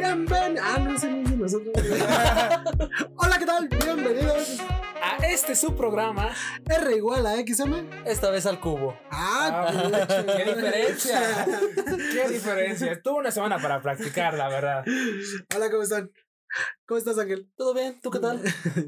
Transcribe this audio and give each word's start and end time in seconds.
Bienvenidos. 0.00 0.64
Ah, 0.66 0.78
no 0.78 0.98
sé 0.98 1.10
nosotros. 1.10 1.74
Hola, 3.16 3.38
¿qué 3.38 3.44
tal? 3.44 3.68
Bienvenidos 3.68 4.58
a 5.02 5.26
este 5.26 5.54
su 5.54 5.76
programa 5.76 6.30
R 6.64 6.96
igual 6.96 7.26
a 7.26 7.34
XM. 7.36 8.06
Esta 8.06 8.30
vez 8.30 8.46
al 8.46 8.60
cubo. 8.60 8.96
Ah, 9.10 9.66
Ah, 9.68 10.24
qué 10.38 10.44
diferencia. 10.54 11.20
Qué 12.14 12.28
diferencia. 12.30 13.02
Tuve 13.02 13.18
una 13.18 13.30
semana 13.30 13.58
para 13.58 13.82
practicar, 13.82 14.32
la 14.38 14.48
verdad. 14.48 14.84
Hola, 15.54 15.70
¿cómo 15.70 15.82
están? 15.82 16.10
¿Cómo 16.86 16.96
estás, 16.96 17.18
Ángel? 17.18 17.50
¿Todo 17.54 17.74
bien? 17.74 18.00
¿Tú 18.00 18.10
qué 18.10 18.20
tal? 18.20 18.40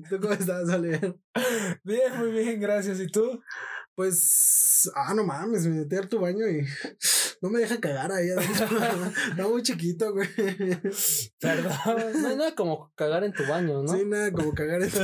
¿Tú 0.09 0.19
cómo 0.19 0.33
estás, 0.33 0.67
Oliver? 0.71 1.15
Bien, 1.85 2.19
muy 2.19 2.31
bien, 2.31 2.59
gracias. 2.59 3.01
¿Y 3.01 3.09
tú? 3.09 3.43
Pues, 3.95 4.91
ah, 4.95 5.13
no 5.15 5.25
mames, 5.25 5.67
me 5.67 5.81
metí 5.81 5.97
a 5.97 6.09
tu 6.09 6.19
baño 6.19 6.49
y 6.49 6.63
no 7.43 7.51
me 7.51 7.61
deja 7.61 7.79
cagar 7.79 8.11
ahí 8.11 8.31
adentro. 8.31 8.67
Está 9.31 9.49
muy 9.49 9.63
chiquito, 9.63 10.13
güey. 10.13 10.29
Perdón. 11.39 11.73
No 12.23 12.29
hay 12.29 12.37
nada 12.37 12.55
como 12.55 12.91
cagar 12.95 13.23
en 13.25 13.33
tu 13.33 13.45
baño, 13.47 13.83
¿no? 13.83 13.89
Sí, 13.93 14.05
nada, 14.07 14.33
como 14.33 14.55
cagar 14.55 14.83
en 14.83 14.91
tu 14.91 14.99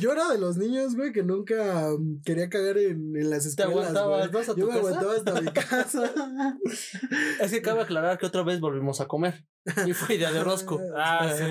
Yo 0.00 0.12
era 0.12 0.28
de 0.30 0.38
los 0.38 0.56
niños, 0.56 0.96
güey, 0.96 1.12
que 1.12 1.22
nunca 1.22 1.88
mm, 1.96 2.22
quería 2.24 2.48
cagar 2.50 2.78
en, 2.78 3.16
en 3.16 3.30
las 3.30 3.44
Te 3.44 3.50
escuelas. 3.50 3.70
aguantabas, 3.70 4.30
güey. 4.30 4.32
¿vas 4.42 4.48
a 4.48 4.54
tu 4.54 4.60
Yo 4.60 4.66
me 4.66 4.72
casa? 4.72 4.88
aguantaba 4.88 5.14
hasta 5.14 5.40
mi 5.40 5.52
casa. 5.52 6.14
Es 7.40 7.50
que 7.52 7.62
cabe 7.62 7.82
aclarar 7.82 8.18
que 8.18 8.26
otra 8.26 8.42
vez 8.42 8.58
volvimos 8.60 9.00
a 9.00 9.06
comer. 9.06 9.44
Y 9.86 9.92
fue 9.92 10.16
idea 10.16 10.32
de 10.32 10.40
Orozco. 10.40 10.80
Ah, 10.94 11.28
sí. 11.36 11.44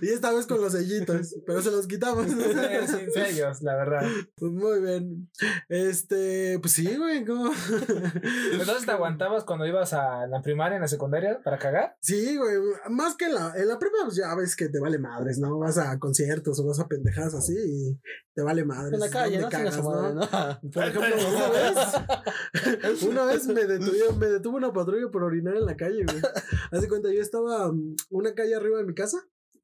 y 0.06 0.08
esta 0.10 0.32
vez 0.32 0.46
con 0.46 0.60
los 0.60 0.72
sellitos, 0.72 1.34
pero 1.46 1.62
se 1.62 1.70
los 1.70 1.86
quitamos. 1.86 2.26
Sin 2.26 3.10
sellos, 3.10 3.62
la 3.62 3.74
verdad. 3.74 4.02
Pues 4.36 4.52
muy 4.52 4.80
bien. 4.80 5.30
Este, 5.68 6.58
pues 6.60 6.74
sí, 6.74 6.94
güey, 6.96 7.24
¿cómo? 7.24 7.50
Entonces 8.52 8.86
te 8.86 8.92
aguantabas 8.92 9.44
cuando 9.44 9.66
ibas 9.66 9.92
a 9.92 10.26
la 10.26 10.42
primaria, 10.42 10.76
en 10.76 10.82
la 10.82 10.88
secundaria, 10.88 11.40
para 11.42 11.58
cagar. 11.58 11.96
Sí, 12.00 12.36
güey, 12.36 12.56
más 12.90 13.16
que 13.16 13.26
en 13.26 13.34
la, 13.34 13.54
en 13.56 13.68
la 13.68 13.78
prepa, 13.78 13.96
pues 14.04 14.16
ya 14.16 14.34
ves 14.34 14.54
que 14.56 14.68
te 14.68 14.78
vale 14.78 14.98
madres, 14.98 15.38
¿no? 15.38 15.58
Vas 15.58 15.78
a 15.78 15.98
conciertos 15.98 16.60
o 16.60 16.66
vas 16.66 16.80
a 16.80 16.86
pendejadas 16.86 17.34
así 17.34 17.54
y 17.54 18.00
te 18.34 18.42
vale 18.42 18.64
madres. 18.64 18.94
En 18.94 19.00
la 19.00 19.10
calle, 19.10 19.38
¿Dónde 19.38 19.56
¿no? 19.56 19.64
Cagas, 19.64 19.74
su 19.74 19.82
madre, 19.82 20.14
¿no? 20.14 20.20
¿no? 20.20 20.70
Por 20.70 20.84
ejemplo, 20.84 21.16
una 21.28 21.48
vez, 21.48 23.02
una 23.02 23.24
vez 23.24 23.46
me 23.46 23.64
detuvo, 23.64 24.16
me 24.18 24.26
detuvo 24.26 24.56
una 24.56 24.72
patrulla 24.72 25.10
por 25.10 25.22
orinar 25.22 25.56
en 25.56 25.66
la 25.66 25.75
calle, 25.76 26.04
güey. 26.04 26.20
Haz 26.72 26.80
de 26.82 26.88
cuenta, 26.88 27.12
yo 27.12 27.20
estaba 27.20 27.70
mm, 27.72 27.96
una 28.10 28.34
calle 28.34 28.54
arriba 28.54 28.78
de 28.78 28.84
mi 28.84 28.94
casa. 28.94 29.18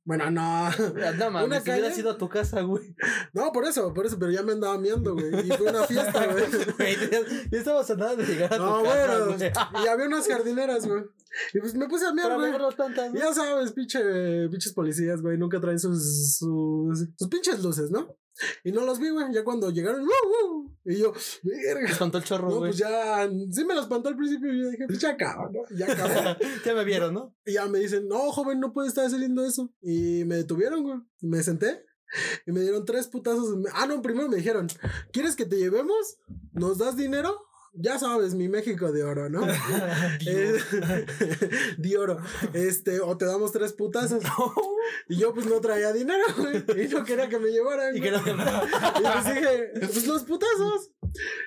Bueno, 0.04 0.32
no, 0.32 0.68
No 1.16 1.30
mames, 1.30 1.46
Una 1.46 1.60
si 1.60 1.66
calle. 1.66 2.00
ido 2.00 2.10
a 2.10 2.18
tu 2.18 2.28
casa, 2.28 2.60
güey. 2.62 2.94
no, 3.34 3.52
por 3.52 3.64
eso, 3.64 3.94
por 3.94 4.04
eso, 4.04 4.18
pero 4.18 4.32
ya 4.32 4.42
me 4.42 4.50
andaba 4.52 4.76
miando, 4.76 5.14
güey. 5.14 5.46
Y 5.46 5.52
fue 5.52 5.68
una 5.70 5.84
fiesta, 5.84 6.26
güey. 6.32 6.96
Ya 7.52 7.58
estabas 7.58 7.88
a 7.90 7.94
nada 7.96 8.16
de 8.16 8.24
llegar 8.24 8.52
a 8.52 8.56
tu 8.56 8.62
No, 8.64 8.82
casa, 8.82 9.06
bueno, 9.16 9.36
güey. 9.36 9.52
y 9.84 9.88
había 9.88 10.06
unas 10.06 10.26
jardineras, 10.26 10.86
güey. 10.88 11.04
Y 11.54 11.60
pues 11.60 11.74
me 11.76 11.88
puse 11.88 12.04
a 12.06 12.12
miar, 12.12 12.34
güey. 12.34 12.50
¿no? 12.52 13.14
Ya 13.14 13.32
sabes, 13.32 13.72
pinche, 13.72 14.00
pinches 14.50 14.72
policías, 14.72 15.22
güey, 15.22 15.38
nunca 15.38 15.60
traen 15.60 15.78
sus, 15.78 16.36
sus, 16.36 17.06
sus 17.16 17.28
pinches 17.28 17.62
luces, 17.62 17.90
¿no? 17.92 18.14
Y 18.64 18.72
no 18.72 18.82
los 18.86 18.98
vi, 18.98 19.10
güey, 19.10 19.26
ya 19.32 19.44
cuando 19.44 19.70
llegaron, 19.70 20.02
¡uh, 20.02 20.46
uh! 20.46 20.72
y 20.84 20.98
yo, 20.98 21.12
verga. 21.42 21.88
espantó 21.88 22.18
el 22.18 22.24
chorro, 22.24 22.48
No, 22.48 22.58
güey. 22.58 22.70
pues 22.70 22.78
ya, 22.78 23.28
sí 23.50 23.64
me 23.64 23.74
lo 23.74 23.82
espantó 23.82 24.08
al 24.08 24.16
principio 24.16 24.52
y 24.52 24.62
yo 24.62 24.70
dije, 24.70 24.86
pues 24.86 24.98
ya 25.00 25.10
acaba, 25.10 25.50
¿no? 25.52 25.60
Ya 25.76 25.92
acaba. 25.92 26.36
Ya 26.64 26.74
me 26.74 26.84
vieron, 26.84 27.14
¿no? 27.14 27.34
y 27.44 27.52
ya 27.54 27.66
me 27.66 27.78
dicen, 27.78 28.08
no, 28.08 28.32
joven, 28.32 28.58
no 28.60 28.72
puede 28.72 28.88
estar 28.88 29.04
haciendo 29.06 29.44
eso. 29.44 29.70
Y 29.82 30.24
me 30.24 30.36
detuvieron, 30.36 30.82
güey. 30.82 30.98
Me 31.20 31.42
senté 31.42 31.84
y 32.46 32.52
me 32.52 32.60
dieron 32.60 32.84
tres 32.84 33.06
putazos. 33.08 33.56
Ah, 33.74 33.86
no, 33.86 34.00
primero 34.02 34.28
me 34.28 34.36
dijeron, 34.36 34.66
¿quieres 35.12 35.36
que 35.36 35.46
te 35.46 35.56
llevemos? 35.56 36.18
¿Nos 36.52 36.78
das 36.78 36.96
dinero? 36.96 37.38
Ya 37.74 37.98
sabes, 37.98 38.34
mi 38.34 38.48
México 38.50 38.92
de 38.92 39.02
oro, 39.02 39.30
¿no? 39.30 39.46
Eh, 40.26 40.58
de 41.78 41.96
oro. 41.96 42.18
Este, 42.52 43.00
o 43.00 43.16
te 43.16 43.24
damos 43.24 43.50
tres 43.52 43.72
putazos. 43.72 44.22
Y 45.08 45.16
yo 45.16 45.32
pues 45.32 45.46
no 45.46 45.60
traía 45.60 45.92
dinero, 45.92 46.24
güey. 46.36 46.84
Y 46.84 46.88
no 46.88 47.04
quería 47.04 47.28
que 47.28 47.38
me 47.38 47.50
llevaran. 47.50 47.96
Y 47.96 48.00
que 48.00 48.10
no 48.10 48.18
Y 48.18 48.22
pues 48.22 49.34
dije, 49.34 49.70
pues 49.80 50.06
los 50.06 50.24
putazos. 50.24 50.90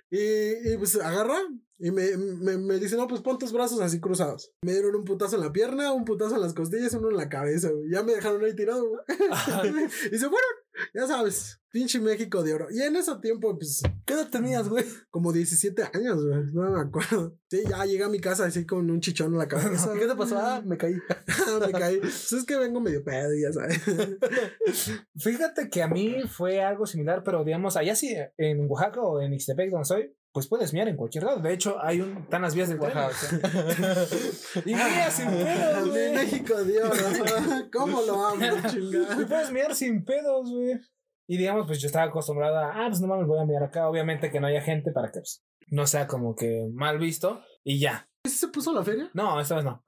Y, 0.09 0.73
y 0.73 0.77
pues 0.77 0.95
agarra 0.95 1.39
y 1.77 1.91
me, 1.91 2.15
me, 2.15 2.57
me 2.57 2.79
dice, 2.79 2.95
no, 2.95 3.07
pues 3.07 3.21
pon 3.21 3.37
tus 3.37 3.51
brazos 3.51 3.81
así 3.81 3.99
cruzados. 3.99 4.53
Me 4.61 4.71
dieron 4.71 4.95
un 4.95 5.03
putazo 5.03 5.35
en 5.35 5.41
la 5.41 5.51
pierna, 5.51 5.91
un 5.91 6.05
putazo 6.05 6.35
en 6.35 6.41
las 6.41 6.53
costillas, 6.53 6.93
uno 6.93 7.09
en 7.09 7.17
la 7.17 7.27
cabeza, 7.27 7.69
güey. 7.69 7.89
Ya 7.91 8.01
me 8.01 8.13
dejaron 8.13 8.43
ahí 8.43 8.55
tirado, 8.55 8.87
güey. 8.87 9.01
y 10.11 10.17
se 10.17 10.29
fueron. 10.29 10.65
Ya 10.93 11.07
sabes, 11.07 11.61
pinche 11.69 11.99
México 11.99 12.43
de 12.43 12.53
oro. 12.53 12.67
Y 12.69 12.81
en 12.81 12.95
ese 12.95 13.13
tiempo, 13.21 13.57
pues, 13.57 13.81
¿Qué 14.05 14.13
edad 14.13 14.29
tenías, 14.29 14.67
güey? 14.69 14.85
como 15.09 15.31
17 15.31 15.83
años, 15.93 16.25
güey. 16.25 16.45
No 16.53 16.71
me 16.71 16.79
acuerdo. 16.79 17.37
Sí, 17.49 17.63
ya 17.69 17.85
llegué 17.85 18.03
a 18.03 18.09
mi 18.09 18.19
casa 18.19 18.45
así 18.45 18.65
con 18.65 18.89
un 18.89 19.01
chichón 19.01 19.33
en 19.33 19.39
la 19.39 19.47
cabeza. 19.49 19.93
¿Qué 19.93 20.07
te 20.07 20.15
pasó? 20.15 20.37
Ah, 20.37 20.61
me 20.65 20.77
caí. 20.77 20.95
me 21.61 21.71
caí. 21.71 21.99
Pues 21.99 22.31
es 22.31 22.45
que 22.45 22.57
vengo 22.57 22.79
medio 22.79 23.03
pedo, 23.03 23.24
ya 23.33 23.51
sabes. 23.51 23.81
Fíjate 25.17 25.69
que 25.69 25.83
a 25.83 25.87
mí 25.87 26.23
fue 26.27 26.61
algo 26.61 26.85
similar, 26.85 27.23
pero 27.23 27.43
digamos, 27.43 27.77
allá 27.77 27.95
sí, 27.95 28.15
en 28.37 28.69
Oaxaca 28.69 29.01
o 29.01 29.21
en 29.21 29.33
Ixtepec, 29.33 29.69
donde 29.71 29.85
soy, 29.85 30.15
pues 30.35 30.47
puedes 30.47 30.73
miar 30.73 30.89
en 30.89 30.97
cualquier 30.97 31.23
lado. 31.23 31.39
De 31.39 31.53
hecho, 31.53 31.77
hay 31.81 32.01
un, 32.01 32.17
están 32.17 32.41
las 32.41 32.53
vías 32.53 32.67
del 32.67 32.77
tren. 32.77 32.93
Y 34.65 34.75
miras 34.75 35.13
sin 35.13 35.29
pedos, 35.29 35.83
Mi 35.83 35.89
güey. 35.89 36.13
México 36.13 36.63
de 36.63 36.83
oro. 36.83 37.69
¿Cómo 37.71 38.01
lo 38.01 38.25
amo, 38.25 38.45
Y 38.45 38.69
chingada? 38.69 39.27
puedes 39.27 39.51
mirar 39.51 39.73
sin 39.75 40.03
pedos, 40.03 40.51
güey. 40.51 40.79
Y 41.27 41.37
digamos, 41.37 41.65
pues 41.65 41.79
yo 41.79 41.87
estaba 41.87 42.05
acostumbrada 42.05 42.67
a, 42.67 42.85
ah, 42.85 42.87
pues 42.89 42.99
no 42.99 43.07
mames, 43.07 43.27
voy 43.27 43.39
a 43.39 43.45
mirar 43.45 43.63
acá. 43.63 43.87
Obviamente 43.87 44.29
que 44.29 44.41
no 44.41 44.47
haya 44.47 44.61
gente 44.61 44.91
para 44.91 45.07
que 45.09 45.19
pues, 45.19 45.41
no 45.67 45.87
sea 45.87 46.05
como 46.05 46.35
que 46.35 46.67
mal 46.73 46.99
visto. 46.99 47.41
Y 47.63 47.79
ya. 47.79 48.09
¿Sí 48.25 48.31
se 48.31 48.49
puso 48.49 48.73
la 48.73 48.83
feria? 48.83 49.09
No, 49.13 49.39
esta 49.39 49.55
vez 49.55 49.63
no. 49.63 49.83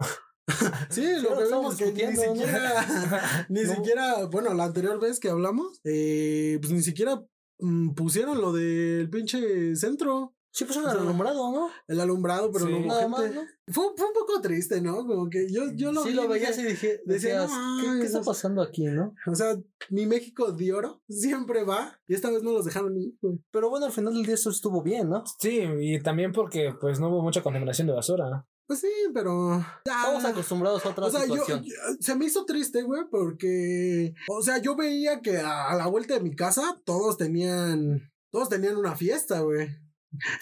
Sí, 0.90 1.06
lo 1.22 1.38
que 1.38 1.44
vimos 1.46 1.76
que 1.76 1.86
ni 1.86 2.16
siquiera, 2.16 2.86
ni 3.50 3.62
No. 3.64 3.74
siquiera, 3.76 4.26
bueno, 4.26 4.54
la 4.54 4.66
anterior 4.66 5.00
vez 5.00 5.20
que 5.20 5.30
hablamos, 5.30 5.80
eh, 5.84 6.58
pues 6.62 6.72
ni 6.74 6.82
siquiera 6.82 7.24
mm, 7.60 7.94
pusieron 7.94 8.40
lo 8.42 8.52
del 8.54 9.10
pinche 9.10 9.76
centro, 9.76 10.34
Sí, 10.50 10.66
pues 10.66 10.76
era 10.78 10.90
alumbrado, 10.92 11.52
¿no? 11.52 11.70
el 11.88 12.00
alumbrado, 12.00 12.52
pero 12.52 12.66
Sí. 12.66 12.72
no 12.72 12.80
hubo 12.80 12.88
Nada 12.88 13.02
gente. 13.02 13.16
más, 13.22 13.36
¿no? 13.36 13.42
Fue, 13.68 13.84
fue 13.96 14.08
un 14.08 14.14
poco 14.14 14.42
triste, 14.42 14.82
¿no? 14.82 15.06
Como 15.06 15.30
que 15.30 15.46
yo, 15.52 15.72
yo 15.76 15.92
lo 15.92 16.02
sí, 16.02 16.10
vi 16.10 16.16
lo 16.16 16.24
y 16.24 16.28
veías 16.30 16.58
y 16.58 16.64
dije, 16.64 17.00
decía, 17.06 17.42
decías, 17.44 17.52
¿qué, 17.84 18.00
qué 18.00 18.06
está 18.08 18.22
pasando 18.22 18.64
aquí, 18.64 18.86
no? 18.86 19.14
O 19.28 19.36
sea, 19.36 19.56
mi 19.92 20.08
México 20.08 20.52
de 20.52 20.74
oro 20.74 21.04
siempre 21.10 21.64
va 21.64 22.00
y 22.08 22.16
esta 22.16 22.32
vez 22.32 22.42
no 22.42 22.54
los 22.54 22.66
dejaron 22.66 22.98
ir, 23.00 23.14
güey. 23.22 23.40
Pero 23.52 23.70
bueno, 23.70 23.86
al 23.86 23.92
final 23.92 24.16
del 24.16 24.26
día 24.26 24.34
eso 24.34 24.50
estuvo 24.50 24.82
bien, 24.82 25.10
¿no? 25.10 25.24
Sí, 25.40 25.62
y 25.80 26.00
también 26.02 26.32
porque 26.32 26.74
pues 26.82 27.00
no 27.00 27.10
hubo 27.10 27.22
mucha 27.22 27.44
contaminación 27.44 27.86
de 27.86 27.94
basura. 27.94 28.48
Pues 28.68 28.82
sí, 28.82 28.88
pero 29.14 29.60
ya. 29.86 30.02
Estamos 30.02 30.26
acostumbrados 30.26 30.86
a 30.86 30.90
otra 30.90 31.06
O 31.06 31.10
sea, 31.10 31.26
yo, 31.26 31.34
situación. 31.36 31.64
yo- 31.64 31.74
se 32.02 32.16
me 32.16 32.26
hizo 32.26 32.46
triste, 32.46 32.82
güey, 32.84 33.04
porque, 33.10 34.14
o 34.30 34.42
sea, 34.42 34.58
yo 34.58 34.76
veía 34.76 35.22
que 35.22 35.38
a, 35.38 35.70
a 35.70 35.76
la 35.76 35.88
vuelta 35.88 36.16
de 36.16 36.20
mi 36.20 36.36
casa 36.36 36.80
todos 36.84 37.18
tenían, 37.18 38.12
todos 38.32 38.50
tenían 38.50 38.76
una 38.76 38.96
fiesta, 38.96 39.40
güey. 39.40 39.70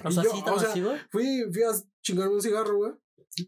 o 0.04 0.10
sea, 0.12 0.24
yo, 0.24 0.32
sí, 0.32 0.44
tan 0.44 0.56
o 0.56 0.60
sea, 0.60 0.70
así, 0.72 0.82
güey. 0.82 0.98
Fui, 1.12 1.46
fui 1.54 1.64
a 1.64 1.72
chingarme 2.02 2.34
un 2.36 2.42
cigarro, 2.42 2.78
güey. 2.78 2.92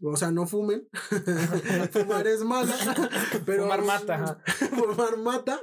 O 0.04 0.16
sea, 0.16 0.30
no 0.30 0.46
fumen. 0.46 0.86
Fumar 1.92 2.26
es 2.26 2.42
malo. 2.42 2.70
Pero, 3.46 3.62
Fumar 3.64 3.82
mata. 3.82 4.38
Fumar 4.70 5.16
mata. 5.16 5.60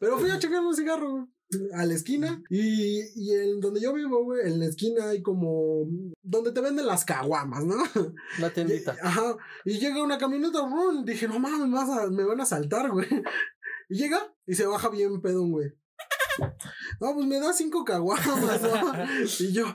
Pero 0.00 0.18
fui 0.18 0.30
a 0.30 0.38
chingarme 0.38 0.68
un 0.68 0.74
cigarro, 0.76 1.10
güey. 1.10 1.24
A 1.74 1.86
la 1.86 1.94
esquina. 1.94 2.42
Y, 2.50 3.02
y 3.14 3.32
en 3.34 3.60
donde 3.60 3.80
yo 3.80 3.92
vivo, 3.92 4.24
güey, 4.24 4.46
en 4.46 4.58
la 4.58 4.66
esquina 4.66 5.10
hay 5.10 5.22
como. 5.22 5.86
Donde 6.22 6.52
te 6.52 6.60
venden 6.60 6.86
las 6.86 7.04
caguamas, 7.04 7.64
¿no? 7.64 7.76
La 8.40 8.50
tiendita. 8.50 8.94
Y- 8.94 9.06
Ajá. 9.06 9.36
Y 9.64 9.78
llega 9.78 10.02
una 10.02 10.18
camioneta, 10.18 10.60
¡rum! 10.60 11.04
dije, 11.04 11.28
no 11.28 11.38
mames, 11.38 11.68
me, 11.68 11.78
a- 11.78 12.10
me 12.10 12.24
van 12.24 12.40
a 12.40 12.46
saltar, 12.46 12.90
güey. 12.92 13.06
Y 13.88 13.96
llega 13.96 14.18
y 14.46 14.54
se 14.54 14.66
baja 14.66 14.88
bien 14.88 15.20
pedón, 15.22 15.52
güey. 15.52 15.72
No, 17.00 17.14
pues 17.14 17.26
me 17.26 17.38
da 17.38 17.52
cinco 17.52 17.84
caguamas, 17.84 18.60
¿no? 18.62 18.92
Y 19.40 19.52
yo, 19.52 19.66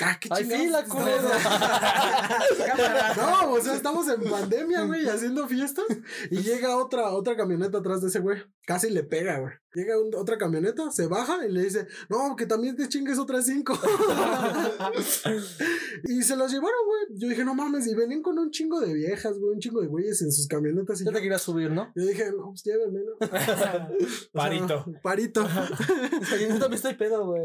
"Ah, 0.00 0.18
¿qué 0.20 0.28
¡Ay, 0.30 0.42
está 0.44 0.84
culero! 0.84 1.22
no, 3.16 3.52
o 3.52 3.60
sea, 3.60 3.74
estamos 3.74 4.08
en 4.08 4.22
pandemia, 4.30 4.84
güey, 4.84 5.08
haciendo 5.08 5.46
fiestas. 5.48 5.84
Y 6.30 6.42
llega 6.42 6.76
otra, 6.76 7.10
otra 7.12 7.36
camioneta 7.36 7.78
atrás 7.78 8.02
de 8.02 8.08
ese 8.08 8.20
güey. 8.20 8.38
Casi 8.66 8.90
le 8.90 9.04
pega, 9.04 9.38
güey. 9.38 9.52
Llega 9.74 9.98
un- 10.00 10.14
otra 10.14 10.38
camioneta, 10.38 10.90
se 10.90 11.06
baja 11.06 11.46
y 11.46 11.52
le 11.52 11.62
dice, 11.62 11.86
no, 12.08 12.34
que 12.36 12.46
también 12.46 12.74
te 12.76 12.88
chingues 12.88 13.18
otras 13.18 13.44
cinco. 13.46 13.78
y 16.04 16.22
se 16.22 16.34
los 16.36 16.50
llevaron, 16.50 16.78
güey. 16.86 17.18
Yo 17.20 17.28
dije, 17.28 17.44
no 17.44 17.54
mames, 17.54 17.86
y 17.86 17.94
venían 17.94 18.22
con 18.22 18.38
un 18.38 18.50
chingo 18.50 18.80
de 18.80 18.92
viejas, 18.94 19.38
güey, 19.38 19.52
un 19.54 19.60
chingo 19.60 19.80
de 19.82 19.86
güeyes 19.86 20.20
en 20.22 20.32
sus 20.32 20.48
camionetas. 20.48 21.00
Y 21.00 21.04
Ya 21.04 21.10
yo, 21.10 21.16
te 21.16 21.22
querías 21.22 21.42
subir, 21.42 21.70
¿no? 21.70 21.92
yo 21.94 22.04
dije, 22.06 22.32
no, 22.36 22.48
pues 22.50 22.64
llévenme, 22.64 23.00
¿no? 23.04 23.12
O 23.20 23.26
sea, 23.58 23.88
Parito. 24.32 24.84
parito. 25.02 25.42
Yo 25.46 26.58
también 26.58 26.72
estoy 26.74 26.94
pedo, 26.94 27.26
güey. 27.26 27.42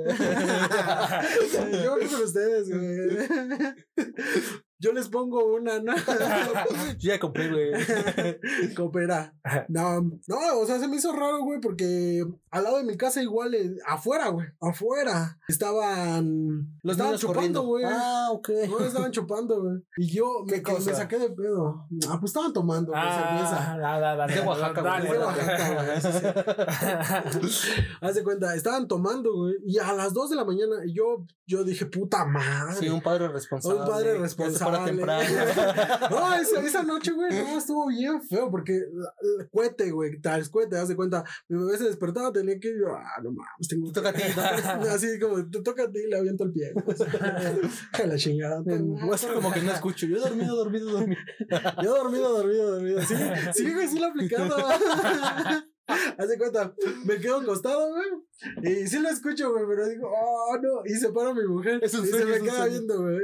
yo 1.84 1.98
voy 1.98 2.06
con 2.08 2.24
ustedes, 2.42 2.70
güey. 2.70 3.76
yo 4.82 4.92
les 4.94 5.10
pongo 5.10 5.46
una, 5.46 5.80
¿no? 5.80 5.94
Yo 6.98 7.14
ya 7.14 7.20
compré, 7.20 7.50
güey. 7.50 7.72
Coopera. 8.76 9.32
No, 9.68 10.02
no, 10.28 10.60
o 10.60 10.66
sea, 10.66 10.80
se 10.80 10.88
me 10.88 10.96
hizo 10.96 11.14
raro, 11.14 11.44
güey, 11.44 11.62
porque 11.62 12.26
al 12.50 12.64
lado 12.64 12.78
de 12.78 12.84
mi 12.84 12.98
casa 12.98 13.22
igual, 13.22 13.54
eh, 13.54 13.78
afuera, 13.86 14.30
güey, 14.30 14.48
afuera, 14.60 15.38
estaban, 15.48 16.80
Los 16.82 16.98
estaban 16.98 17.18
chupando, 17.18 17.62
güey. 17.64 17.86
Ah, 17.88 18.30
ok. 18.32 18.50
No, 18.70 18.80
estaban 18.80 19.12
chupando, 19.12 19.62
güey. 19.62 19.84
Y 19.98 20.16
yo 20.16 20.44
me, 20.48 20.62
saqué 20.82 21.20
de 21.20 21.30
pedo. 21.30 21.86
Ah, 22.10 22.18
pues 22.20 22.32
estaban 22.32 22.52
tomando 22.52 22.92
güey, 22.92 23.04
cerveza. 23.04 23.74
Ah, 23.74 23.78
da, 23.78 24.16
dale, 24.16 24.34
De 24.34 24.42
Oaxaca, 24.42 24.82
güey. 24.82 25.12
De. 25.12 25.20
Oaxaca, 25.20 25.74
güey. 25.76 27.52
Haz 28.02 28.16
de 28.16 28.24
cuenta, 28.24 28.56
estaban 28.56 28.88
tomando, 28.88 29.32
güey. 29.32 29.54
Y 29.64 29.78
a 29.78 29.94
las 29.94 30.14
2 30.14 30.32
de 30.32 30.36
la 30.38 30.46
mañana, 30.46 30.78
yo, 30.92 31.24
yo 31.46 31.64
dije, 31.64 31.86
puta 31.86 32.26
madre. 32.26 32.78
Sí, 32.80 32.90
un 32.90 33.02
padre 33.02 33.28
responsable. 33.28 33.80
Un 33.80 33.88
padre 33.88 34.14
que 34.14 34.71
No, 36.12 36.34
esa, 36.34 36.62
esa 36.62 36.84
noche, 36.84 37.12
güey, 37.12 37.32
no, 37.32 37.58
estuvo 37.58 37.88
bien 37.88 38.22
feo 38.22 38.50
porque 38.50 38.74
el 38.76 39.50
cohete, 39.52 39.92
güey, 39.92 40.20
tal 40.20 40.50
cohete, 40.50 40.78
haz 40.78 40.88
de 40.88 40.96
cuenta, 40.96 41.24
mi 41.48 41.58
bebé 41.58 41.78
se 41.78 41.86
despertaba, 41.86 42.32
tenía 42.32 42.60
que 42.60 42.70
yo, 42.70 42.94
ah, 42.96 43.22
no 43.24 43.32
mames, 43.32 43.68
tengo 43.68 43.92
Te 43.92 43.94
toca 43.94 44.10
a 44.10 44.14
ti, 44.14 44.22
Así 44.90 45.20
como, 45.20 45.50
te 45.50 45.62
toca 45.62 45.84
a 45.84 45.92
ti, 45.92 46.00
le 46.08 46.18
aviento 46.18 46.44
el 46.44 46.52
pie. 46.52 46.74
A 47.94 48.08
la 48.08 48.16
chingada. 48.16 48.64
Como 48.64 49.52
que 49.52 49.62
no 49.62 49.72
escucho. 49.72 50.06
Yo 50.06 50.18
he 50.18 50.20
dormido, 50.20 50.56
dormido, 50.56 50.92
dormido. 50.92 51.22
Yo 51.84 51.96
dormido, 51.96 52.38
dormido, 52.38 52.72
dormido. 52.72 53.02
Sí, 53.02 53.16
sí, 53.54 53.74
güey, 53.74 53.88
sí 53.88 54.00
lo 54.00 54.08
he 54.08 55.71
de 55.88 56.38
cuenta, 56.38 56.74
me 57.06 57.20
quedo 57.20 57.38
acostado, 57.38 57.90
güey. 57.90 58.74
Y 58.84 58.88
sí 58.88 59.00
lo 59.00 59.10
escucho, 59.10 59.52
güey, 59.52 59.66
pero 59.68 59.88
digo, 59.88 60.10
oh, 60.14 60.58
no. 60.62 60.82
Y 60.86 60.96
se 60.98 61.12
para 61.12 61.34
mi 61.34 61.44
mujer. 61.46 61.80
Es 61.84 61.94
un 61.94 62.06
y 62.06 62.10
se 62.10 62.26
me 62.26 62.36
es 62.36 62.44
queda 62.44 62.56
sueño. 62.58 62.72
viendo, 62.72 63.02
güey. 63.02 63.20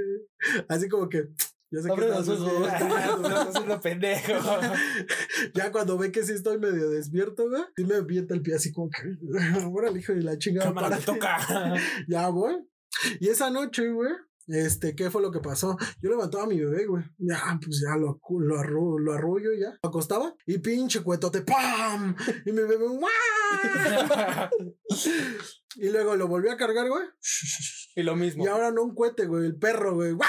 Así 0.68 0.90
como 0.90 1.08
que, 1.10 1.30
yo 1.70 1.82
sé 1.82 1.88
que 1.88 1.94
Abre 1.94 2.08
estás 2.08 2.28
los 2.28 2.40
ojos. 2.42 2.68
Estás 2.68 3.48
haciendo 3.48 3.80
pendejo. 3.82 4.34
Ya 5.54 5.72
cuando 5.72 5.98
ve 5.98 6.12
que 6.12 6.24
sí 6.24 6.34
estoy 6.34 6.58
medio 6.60 6.90
despierto, 6.90 7.50
güey, 7.50 7.62
sí 7.76 7.86
me 7.86 7.96
avienta 7.96 8.34
el 8.34 8.42
pie 8.42 8.56
así 8.56 8.72
como 8.72 8.90
que, 8.90 9.02
ahora 9.64 9.90
el 9.90 9.98
hijo 9.98 10.14
de 10.14 10.24
la 10.24 10.38
chingada, 10.38 10.68
Cámara, 10.70 10.90
párate. 10.90 11.06
toca. 11.06 11.76
Ya 12.08 12.28
voy. 12.30 12.56
Y 13.20 13.30
esa 13.30 13.50
noche, 13.52 13.90
güey, 13.92 14.12
este, 14.48 14.96
¿qué 14.96 15.10
fue 15.12 15.22
lo 15.22 15.32
que 15.32 15.40
pasó? 15.40 15.78
Yo 16.02 16.10
levantaba 16.10 16.46
a 16.46 16.48
mi 16.48 16.60
bebé, 16.60 16.86
güey. 16.86 17.04
Ya, 17.18 17.60
pues 17.64 17.82
ya 17.86 17.96
lo, 17.98 18.20
lo, 18.40 18.56
arru- 18.58 19.00
lo 19.00 19.14
arrullo 19.14 19.54
y 19.54 19.60
ya. 19.62 19.78
Lo 19.84 19.90
acostaba 19.90 20.34
y 20.46 20.58
pinche 20.60 21.02
cuetote, 21.04 21.42
¡pam! 21.42 22.16
Y 22.46 22.52
mi 22.52 22.62
bebé, 22.62 22.88
¡guau! 22.88 23.02
Y 25.80 25.90
luego 25.90 26.16
lo 26.16 26.28
volví 26.28 26.50
a 26.50 26.58
cargar, 26.58 26.90
güey. 26.90 27.04
Y 27.96 28.02
lo 28.02 28.16
mismo. 28.16 28.44
Y 28.44 28.48
ahora 28.48 28.72
no 28.72 28.82
un 28.84 28.96
cohete, 28.96 29.28
güey, 29.28 29.46
el 29.46 29.58
perro, 29.58 29.94
güey. 29.94 30.16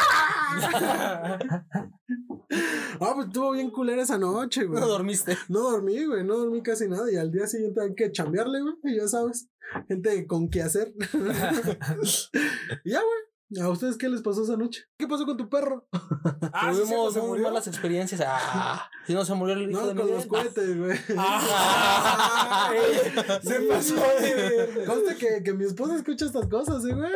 Ah, 3.00 3.12
pues 3.14 3.28
estuvo 3.28 3.52
bien 3.52 3.70
culera 3.70 4.02
esa 4.02 4.18
noche, 4.18 4.64
güey. 4.64 4.80
No 4.80 4.88
dormiste. 4.88 5.38
No 5.48 5.60
dormí, 5.60 6.04
güey, 6.04 6.24
no 6.24 6.36
dormí 6.36 6.62
casi 6.62 6.88
nada. 6.88 7.10
Y 7.12 7.16
al 7.16 7.30
día 7.30 7.46
siguiente 7.46 7.80
hay 7.80 7.94
que 7.94 8.10
chambearle, 8.10 8.60
güey. 8.60 8.74
Y 8.84 8.96
ya 8.96 9.06
sabes, 9.06 9.48
gente 9.86 10.26
con 10.26 10.48
qué 10.50 10.62
hacer. 10.62 10.92
y 12.84 12.90
ya, 12.90 13.00
güey. 13.00 13.27
¿A 13.62 13.68
ustedes 13.70 13.96
qué 13.96 14.10
les 14.10 14.20
pasó 14.20 14.42
esa 14.42 14.58
noche? 14.58 14.84
¿Qué 14.98 15.06
pasó 15.08 15.24
con 15.24 15.36
tu 15.36 15.48
perro? 15.48 15.86
Ah, 16.52 16.72
sí, 16.72 16.80
Tuvimos 16.80 17.16
muy 17.16 17.40
malas 17.40 17.66
experiencias. 17.68 18.20
Ah, 18.26 18.88
si 19.06 19.14
no 19.14 19.24
se 19.24 19.34
murió 19.34 19.54
el 19.54 19.70
hijo 19.70 19.80
No, 19.80 19.86
de 19.86 19.94
con 19.94 20.06
mi 20.06 20.12
los 20.12 20.26
cohetes, 20.26 20.76
güey. 20.78 20.98
Ah, 21.16 22.70
se 23.42 23.60
pasó 23.68 23.94
de 23.94 24.84
Conste 24.86 25.16
que, 25.16 25.42
que 25.44 25.54
mi 25.54 25.64
esposa 25.64 25.96
escucha 25.96 26.26
estas 26.26 26.46
cosas, 26.48 26.84
¿eh, 26.84 26.94
güey. 26.94 27.12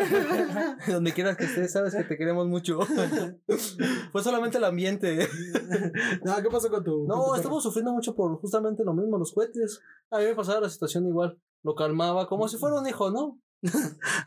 Donde 0.89 1.13
quieras 1.13 1.37
que 1.37 1.45
estés, 1.45 1.73
sabes 1.73 1.95
que 1.95 2.05
te 2.05 2.17
queremos 2.17 2.47
mucho. 2.47 2.79
Fue 4.13 4.23
solamente 4.23 4.59
el 4.59 4.65
ambiente. 4.65 5.29
No, 6.25 6.37
¿qué 6.43 6.49
pasó 6.51 6.71
con 6.71 6.85
tu 6.85 6.91
con 6.91 7.07
tu 7.07 7.07
No, 7.09 7.23
perro? 7.25 7.37
estamos 7.37 7.63
sufriendo 7.63 7.93
mucho 7.93 8.15
por 8.15 8.39
justamente 8.41 8.85
lo 8.85 8.93
mismo, 8.95 9.19
los 9.19 9.33
cohetes. 9.33 9.81
A 10.11 10.19
mí 10.19 10.25
me 10.27 10.35
pasaba 10.35 10.61
la 10.61 10.71
situación 10.71 11.07
igual. 11.07 11.39
Lo 11.63 11.75
calmaba 11.75 12.27
como 12.29 12.49
si 12.49 12.59
fuera 12.59 12.79
un 12.79 12.87
hijo, 12.87 13.11
¿no? 13.11 13.39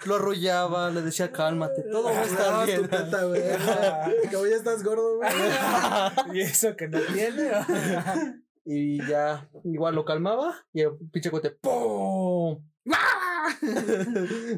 Lo 0.05 0.15
arrullaba, 0.15 0.89
le 0.91 1.01
decía 1.01 1.31
cálmate, 1.31 1.83
todo 1.91 2.05
va 2.05 2.11
a 2.19 2.23
estar 2.23 2.53
Ah, 2.53 2.65
bien. 2.65 2.81
tu 2.83 2.87
teta, 2.87 3.23
güey. 3.25 3.41
Como 4.31 4.45
ya 4.45 4.55
estás 4.55 4.83
gordo, 4.83 5.17
güey. 5.17 5.29
Y 6.33 6.41
eso 6.41 6.75
que 6.75 6.87
no 6.87 6.99
tiene. 7.13 7.51
Y 8.67 8.97
ya, 9.07 9.47
igual 9.63 9.93
lo 9.93 10.03
calmaba 10.05 10.55
y 10.73 10.81
el 10.81 10.89
pinche 11.11 11.29
cohete, 11.29 11.51
¡pum! 11.51 12.65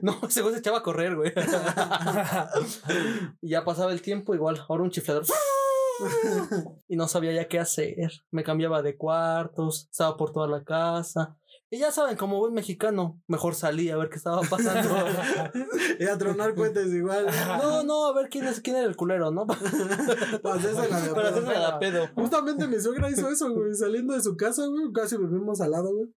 No, 0.02 0.20
ese 0.26 0.42
güey 0.42 0.54
se 0.54 0.60
echaba 0.62 0.78
a 0.78 0.82
correr, 0.84 1.14
güey. 1.14 1.34
y 3.42 3.50
ya 3.50 3.66
pasaba 3.66 3.92
el 3.92 4.02
tiempo, 4.02 4.34
igual, 4.34 4.64
ahora 4.70 4.84
un 4.84 4.92
chiflador. 4.92 5.26
y 6.88 6.96
no 6.96 7.10
sabía 7.10 7.34
ya 7.34 7.50
qué 7.50 7.60
hacer. 7.60 8.12
Me 8.32 8.46
cambiaba 8.46 8.82
de 8.82 8.96
cuartos, 8.96 9.90
estaba 9.92 10.16
por 10.16 10.32
toda 10.32 10.48
la 10.48 10.64
casa. 10.64 11.36
Y 11.69 11.80
ya 11.80 11.92
saben, 11.92 12.16
como 12.16 12.40
buen 12.40 12.54
mexicano, 12.54 13.22
mejor 13.28 13.54
salí 13.54 13.90
a 13.90 13.98
ver 13.98 14.10
qué 14.10 14.16
estaba 14.16 14.42
pasando. 14.42 14.90
Y 16.00 16.06
a 16.06 16.18
tronar 16.18 16.54
cohetes 16.54 16.94
igual. 16.94 17.25
no, 17.62 17.84
no, 17.84 18.06
a 18.06 18.14
ver 18.14 18.30
quién 18.30 18.46
es 18.46 18.62
quién 18.62 18.75
era 18.75 18.86
el 18.86 18.96
culero, 18.96 19.31
¿no? 19.31 19.46
Para 20.42 20.56
hacerse 20.56 20.90
la 20.90 21.02
de 21.02 21.10
Para 21.10 21.60
la 21.60 21.80
pedo. 21.80 22.08
Justamente 22.16 22.68
mi 22.68 22.80
suegra 22.80 23.10
hizo 23.10 23.30
eso, 23.30 23.52
güey. 23.52 23.74
Saliendo 23.74 24.14
de 24.14 24.22
su 24.22 24.38
casa, 24.38 24.66
güey. 24.68 24.92
Casi 24.94 25.18
vivimos 25.18 25.60
al 25.60 25.72
lado, 25.72 25.94
güey. 25.94 26.10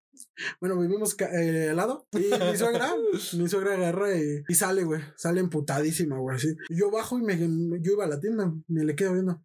Bueno, 0.59 0.79
vivimos 0.79 1.15
eh, 1.19 1.69
al 1.71 1.77
lado. 1.77 2.05
Y 2.13 2.17
mi 2.19 2.57
suegra, 2.57 2.93
mi 3.37 3.47
suegra 3.47 3.73
agarra 3.73 4.15
y, 4.15 4.43
y 4.47 4.55
sale, 4.55 4.83
güey. 4.83 5.01
Sale 5.15 5.41
emputadísima, 5.41 6.17
güey. 6.19 6.35
Así. 6.35 6.55
Y 6.69 6.77
yo 6.77 6.91
bajo 6.91 7.17
y 7.17 7.23
me, 7.23 7.37
yo 7.81 7.93
iba 7.93 8.05
a 8.05 8.09
la 8.09 8.19
tienda. 8.19 8.53
Me 8.67 8.85
le 8.85 8.95
quedo 8.95 9.13
viendo. 9.13 9.41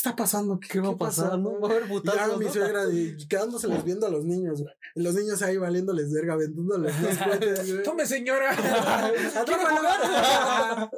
¿Qué 0.00 0.08
está 0.08 0.16
pasando? 0.16 0.58
¿Qué, 0.58 0.68
¿Qué 0.68 0.80
va 0.80 0.92
a 0.92 0.96
pasar, 0.96 1.38
no? 1.38 1.60
Va 1.60 1.68
a 1.68 1.72
haber 1.72 1.84
Y 1.84 1.88
putazos, 1.88 2.38
mi 2.38 2.46
¿no? 2.46 2.52
suegra 2.52 2.90
y 2.90 3.14
quedándoseles 3.28 3.84
viendo 3.84 4.06
a 4.06 4.10
los 4.10 4.24
niños, 4.24 4.62
güey. 4.62 4.74
Y 4.94 5.02
los 5.02 5.14
niños 5.14 5.42
ahí 5.42 5.58
valiéndoles 5.58 6.10
verga, 6.10 6.32
aventándoles 6.32 6.94
los. 7.02 7.18
Tome, 7.84 8.06
señora. 8.06 8.50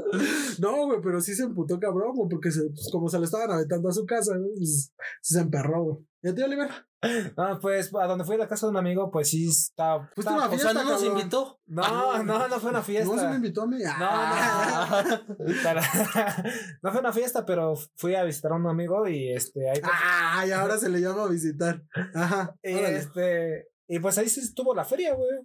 No, 0.61 0.87
güey, 0.87 1.01
pero 1.03 1.21
sí 1.21 1.35
se 1.35 1.43
emputó 1.43 1.81
cabrón, 1.81 2.15
güey, 2.15 2.29
porque 2.29 2.53
se, 2.53 2.63
pues, 2.63 2.89
como 2.93 3.09
se 3.09 3.19
lo 3.19 3.25
estaban 3.25 3.51
aventando 3.51 3.89
a 3.89 3.93
su 3.93 4.07
casa, 4.07 4.37
güey, 4.37 4.55
pues, 4.57 4.93
se 5.21 5.41
emperró, 5.41 5.83
güey. 5.83 5.97
¿Y 6.23 6.29
a 6.29 6.35
ti, 6.35 6.43
Oliver? 6.43 6.71
Ah, 7.37 7.59
pues 7.61 7.93
a 8.01 8.07
donde 8.07 8.25
fui 8.25 8.37
a 8.37 8.39
la 8.39 8.47
casa 8.47 8.67
de 8.67 8.71
un 8.71 8.77
amigo, 8.77 9.11
pues 9.11 9.29
sí 9.31 9.49
estaba. 9.49 10.09
Fuiste 10.15 10.21
estaba- 10.21 10.45
a 10.45 10.47
una 10.49 10.55
O 10.55 10.59
sea, 10.61 10.73
no 10.73 10.85
nos 10.85 11.01
cabrón. 11.01 11.19
invitó. 11.19 11.61
No, 11.67 12.23
no, 12.23 12.47
no 12.49 12.61
fue 12.61 12.71
una 12.71 12.83
fiesta. 12.83 13.13
No 13.13 13.21
se 13.21 13.29
me 13.29 13.35
invitó 13.35 13.63
a 13.63 13.67
mí. 13.67 13.79
Ah. 13.85 15.03
No, 15.03 15.17
no. 15.49 15.63
Para- 15.65 15.83
no 16.83 16.93
fue 16.93 17.01
una 17.01 17.13
fiesta, 17.13 17.45
pero 17.45 17.75
fui 17.97 18.15
a 18.15 18.23
visitar 18.23 18.53
a 18.53 18.55
un 18.55 18.69
amigo 18.69 19.09
y 19.09 19.33
este 19.33 19.69
ahí 19.69 19.81
pues, 19.81 19.93
Ah, 19.93 20.45
y 20.47 20.53
ahora 20.53 20.79
se 20.79 20.89
le 20.91 21.01
llama 21.01 21.27
visitar. 21.27 21.83
Ajá. 22.15 22.55
y, 22.63 22.73
órale. 22.73 22.97
este 22.99 23.67
y 23.89 23.99
pues 23.99 24.17
ahí 24.19 24.29
sí 24.29 24.39
estuvo 24.39 24.73
la 24.73 24.85
feria, 24.85 25.13
güey. 25.15 25.41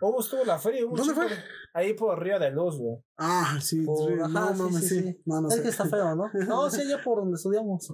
Hubo 0.00 0.20
estuvo 0.20 0.44
la 0.44 0.58
feria. 0.58 0.84
hubo 0.86 0.96
¿Dónde 0.96 1.14
fue? 1.14 1.26
Ahí 1.74 1.94
por 1.94 2.22
Río 2.22 2.38
de 2.38 2.50
Luz, 2.50 2.76
güey. 2.78 2.96
Ah, 3.18 3.58
sí, 3.60 3.82
Por- 3.82 4.08
sí, 4.12 4.18
ajá, 4.20 4.28
no 4.28 4.54
sí, 4.54 4.62
mames, 4.62 4.80
sí, 4.80 4.88
sí. 4.88 5.02
sí. 5.02 5.22
No, 5.26 5.40
no 5.42 5.48
es 5.48 5.54
sé. 5.54 5.62
que 5.62 5.68
está 5.68 5.84
feo, 5.86 6.14
¿no? 6.16 6.30
No, 6.46 6.70
sí, 6.70 6.80
allá 6.82 7.02
por 7.02 7.18
donde 7.18 7.36
estudiamos. 7.36 7.92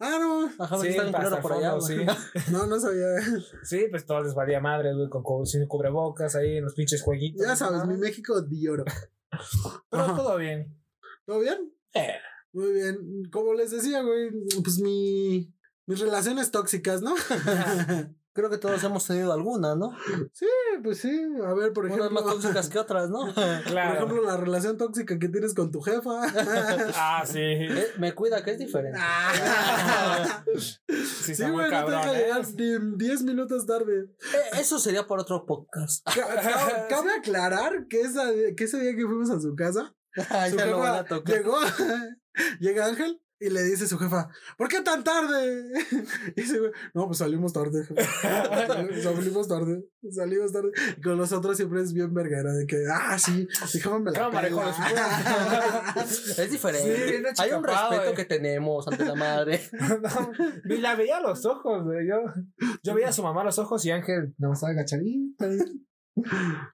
Ah, 0.00 0.18
no. 0.20 0.50
Ajá, 0.64 0.78
Sí, 0.78 0.88
está 0.88 1.02
bien 1.04 1.40
por 1.42 1.52
allá. 1.52 1.80
sí. 1.80 1.96
No, 2.52 2.66
no 2.66 2.78
sabía. 2.80 3.06
Sí, 3.64 3.86
pues 3.90 4.06
todos 4.06 4.24
les 4.24 4.34
valía 4.34 4.60
madre, 4.60 4.94
güey, 4.94 5.08
con, 5.08 5.46
sin 5.46 5.66
cubrebocas 5.66 6.34
ahí 6.36 6.58
en 6.58 6.64
los 6.64 6.74
pinches 6.74 7.02
jueguitos. 7.02 7.46
Ya 7.46 7.56
sabes, 7.56 7.80
¿no? 7.80 7.86
mi 7.86 7.96
México 7.96 8.40
de 8.40 8.70
oro. 8.70 8.84
Pero 9.90 10.02
Ajá. 10.02 10.16
todo 10.16 10.36
bien. 10.36 10.76
¿Todo 11.26 11.40
bien? 11.40 11.72
Eh. 11.94 12.14
Muy 12.52 12.72
bien. 12.72 13.22
Como 13.32 13.54
les 13.54 13.70
decía, 13.72 14.02
güey, 14.02 14.30
pues 14.62 14.78
mi. 14.80 15.52
Mis 15.86 16.00
relaciones 16.00 16.50
tóxicas, 16.50 17.02
¿no? 17.02 17.14
Creo 18.34 18.50
que 18.50 18.58
todos 18.58 18.82
hemos 18.82 19.06
tenido 19.06 19.32
alguna, 19.32 19.76
¿no? 19.76 19.96
sí, 20.32 20.46
pues 20.82 20.98
sí. 20.98 21.08
A 21.46 21.54
ver, 21.54 21.72
por 21.72 21.86
ejemplo. 21.86 22.08
Unas 22.10 22.24
más 22.24 22.32
tóxicas 22.34 22.68
que 22.68 22.78
otras, 22.80 23.08
¿no? 23.08 23.20
Por 23.34 23.62
Claro. 23.64 23.94
ejemplo, 23.94 24.22
la 24.22 24.36
relación 24.36 24.76
tóxica 24.76 25.18
que 25.20 25.28
tienes 25.28 25.54
con 25.54 25.70
tu 25.70 25.80
jefa. 25.80 26.20
ah, 26.96 27.22
sí. 27.24 27.38
Eh, 27.40 27.86
me 27.98 28.12
cuida, 28.12 28.42
que 28.42 28.50
es 28.50 28.58
diferente. 28.58 28.98
Ah. 29.00 30.44
Sí, 30.56 31.34
sí, 31.34 31.42
güey, 31.44 31.54
no 31.54 31.62
te 31.64 31.70
cabrón, 31.70 32.00
deja 32.00 32.12
¿eh? 32.12 32.22
llegar 32.24 32.44
ni 32.56 32.96
10 32.96 33.22
minutos 33.22 33.66
tarde. 33.66 34.00
Eh, 34.00 34.58
eso 34.60 34.78
sería 34.78 35.06
por 35.06 35.20
otro 35.20 35.46
podcast. 35.46 36.04
Ca- 36.04 36.14
ca- 36.34 36.86
Cabe 36.88 37.12
aclarar 37.12 37.86
que, 37.88 38.00
esa, 38.00 38.24
que 38.56 38.64
ese 38.64 38.80
día 38.80 38.96
que 38.96 39.06
fuimos 39.06 39.30
a 39.30 39.40
su 39.40 39.54
casa, 39.54 39.94
Ah, 40.30 40.48
su 40.50 40.56
ya 40.56 40.66
lo 40.66 40.78
van 40.78 40.88
jefa 40.92 41.00
a 41.00 41.04
tocar. 41.06 41.36
llegó, 41.36 41.56
llega 42.60 42.86
Ángel 42.86 43.20
y 43.44 43.50
le 43.50 43.62
dice 43.62 43.84
a 43.84 43.86
su 43.86 43.98
jefa, 43.98 44.28
¿por 44.56 44.68
qué 44.68 44.80
tan 44.80 45.04
tarde? 45.04 45.70
Y 46.36 46.40
dice, 46.40 46.58
güey, 46.58 46.72
no, 46.94 47.06
pues 47.06 47.18
salimos 47.18 47.52
tarde, 47.52 47.86
salimos 49.02 49.48
tarde, 49.48 49.84
salimos 50.10 50.52
tarde. 50.52 50.70
Y 50.96 51.00
con 51.02 51.18
nosotros 51.18 51.56
siempre 51.56 51.82
es 51.82 51.92
bien 51.92 52.12
verguera 52.14 52.52
de 52.52 52.66
que, 52.66 52.84
ah, 52.90 53.18
sí, 53.18 53.46
déjame 53.72 54.00
me 54.00 54.10
la 54.12 54.18
Cámara, 54.18 54.48
hijo 54.48 54.64
de 54.64 54.72
su 54.72 54.82
pela". 54.82 55.94
Es 55.96 56.50
diferente. 56.50 57.18
Sí, 57.34 57.42
Hay 57.42 57.52
un 57.52 57.64
respeto 57.64 58.10
eh. 58.10 58.14
que 58.14 58.24
tenemos 58.24 58.88
ante 58.88 59.04
la 59.04 59.14
madre. 59.14 59.60
No, 60.04 60.32
y 60.74 60.78
la 60.78 60.94
veía 60.96 61.18
a 61.18 61.20
los 61.20 61.44
ojos, 61.46 61.84
güey. 61.84 62.06
Yo, 62.08 62.16
yo 62.82 62.94
veía 62.94 63.08
a 63.08 63.12
su 63.12 63.22
mamá 63.22 63.42
a 63.42 63.44
los 63.44 63.58
ojos 63.58 63.84
y 63.84 63.90
Ángel 63.90 64.34
no 64.38 64.52
estaba 64.52 64.72
agachadito. 64.72 65.46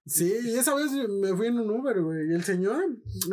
Sí, 0.07 0.33
y 0.45 0.55
esa 0.55 0.75
vez 0.75 0.91
me 1.09 1.35
fui 1.35 1.47
en 1.47 1.59
un 1.59 1.71
Uber, 1.71 2.01
güey. 2.03 2.31
Y 2.31 2.35
el 2.35 2.45
señor, 2.45 2.85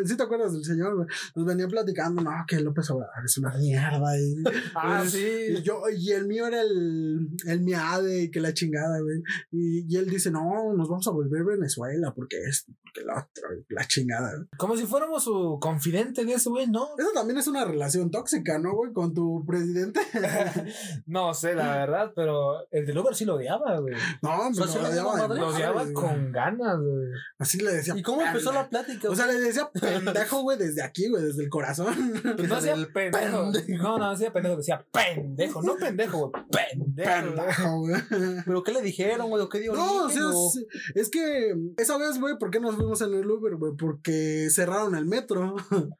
¿sí 0.05 0.15
te 0.15 0.23
acuerdas 0.23 0.53
del 0.53 0.63
señor, 0.63 0.95
güey? 0.95 1.07
Nos 1.35 1.45
venía 1.45 1.67
platicando, 1.67 2.21
no, 2.21 2.31
que 2.47 2.59
López 2.61 2.89
Obrador 2.91 3.25
es 3.25 3.37
una 3.37 3.53
mierda. 3.57 4.17
Y, 4.19 4.43
Ah, 4.75 5.03
sí. 5.05 5.27
Y 5.49 5.61
yo, 5.63 5.81
y 5.95 6.11
el 6.11 6.27
mío 6.27 6.47
era 6.47 6.61
el, 6.61 7.29
el 7.45 7.61
miade 7.61 8.23
y 8.23 8.31
que 8.31 8.39
la 8.39 8.53
chingada, 8.53 8.99
güey. 9.01 9.21
Y, 9.51 9.85
y 9.93 9.97
él 9.97 10.09
dice, 10.09 10.31
no, 10.31 10.73
nos 10.75 10.87
vamos 10.87 11.07
a 11.07 11.11
volver 11.11 11.43
Venezuela 11.43 12.13
porque 12.15 12.37
esto, 12.43 12.71
porque 12.83 13.01
lo 13.05 13.13
otro, 13.13 13.65
la 13.69 13.85
chingada. 13.85 14.33
güey. 14.35 14.47
Como 14.57 14.77
si 14.77 14.85
fuéramos 14.85 15.23
su 15.23 15.57
confidente 15.59 16.23
de 16.25 16.33
ese 16.33 16.49
güey, 16.49 16.67
¿no? 16.67 16.87
Eso 16.97 17.09
también 17.13 17.37
es 17.39 17.47
una 17.47 17.65
relación 17.65 18.11
tóxica, 18.11 18.59
¿no, 18.59 18.73
güey? 18.75 18.93
Con 18.93 19.13
tu 19.13 19.43
presidente. 19.45 19.99
no 21.05 21.33
sé, 21.33 21.53
la 21.53 21.75
verdad, 21.77 22.13
pero 22.15 22.67
el 22.71 22.85
del 22.85 22.97
Uber 22.97 23.15
sí 23.15 23.25
lo 23.25 23.35
odiaba, 23.35 23.79
güey. 23.79 23.95
No, 24.21 24.49
pero 24.53 24.67
¿sí 24.67 24.77
lo 24.79 24.87
odiaba? 24.87 25.27
Lo 25.27 25.47
odiaba. 25.49 25.85
Con 26.01 26.31
ganas, 26.31 26.77
güey. 26.79 27.07
Así 27.37 27.59
le 27.59 27.73
decía. 27.73 27.93
¿Y 27.97 28.01
cómo 28.01 28.21
empezó 28.21 28.51
la 28.51 28.69
plática? 28.69 29.09
O 29.09 29.15
sea, 29.15 29.27
le 29.27 29.33
decía 29.39 29.69
pendejo, 29.71 30.41
güey, 30.41 30.57
desde 30.57 30.81
aquí, 30.83 31.09
güey, 31.09 31.23
desde 31.23 31.43
el 31.43 31.49
corazón. 31.49 31.95
No 32.47 32.55
hacía 32.55 32.75
pendejo. 32.93 33.51
pendejo. 33.51 33.83
No, 33.83 33.97
no 33.97 34.11
hacía 34.11 34.31
pendejo, 34.31 34.57
decía 34.57 34.85
pendejo. 34.91 35.61
No 35.61 35.75
pendejo, 35.75 36.29
güey. 36.29 36.43
Pendejo. 36.51 37.11
güey. 37.21 37.35
pendejo, 37.35 37.79
güey. 37.79 38.41
¿Pero 38.45 38.63
qué 38.63 38.71
le 38.73 38.81
dijeron, 38.81 39.29
güey? 39.29 39.43
¿O 39.43 39.49
qué 39.49 39.59
dio 39.59 39.73
No, 39.73 40.05
o 40.05 40.09
sea, 40.09 40.21
es, 40.29 40.65
es 40.95 41.09
que 41.09 41.55
esa 41.77 41.97
vez, 41.97 42.19
güey, 42.19 42.37
¿por 42.37 42.51
qué 42.51 42.59
nos 42.59 42.75
fuimos 42.75 43.01
en 43.01 43.13
el 43.13 43.29
Uber, 43.29 43.55
güey? 43.55 43.73
Porque 43.77 44.47
cerraron 44.49 44.95
el 44.95 45.05
metro. 45.05 45.55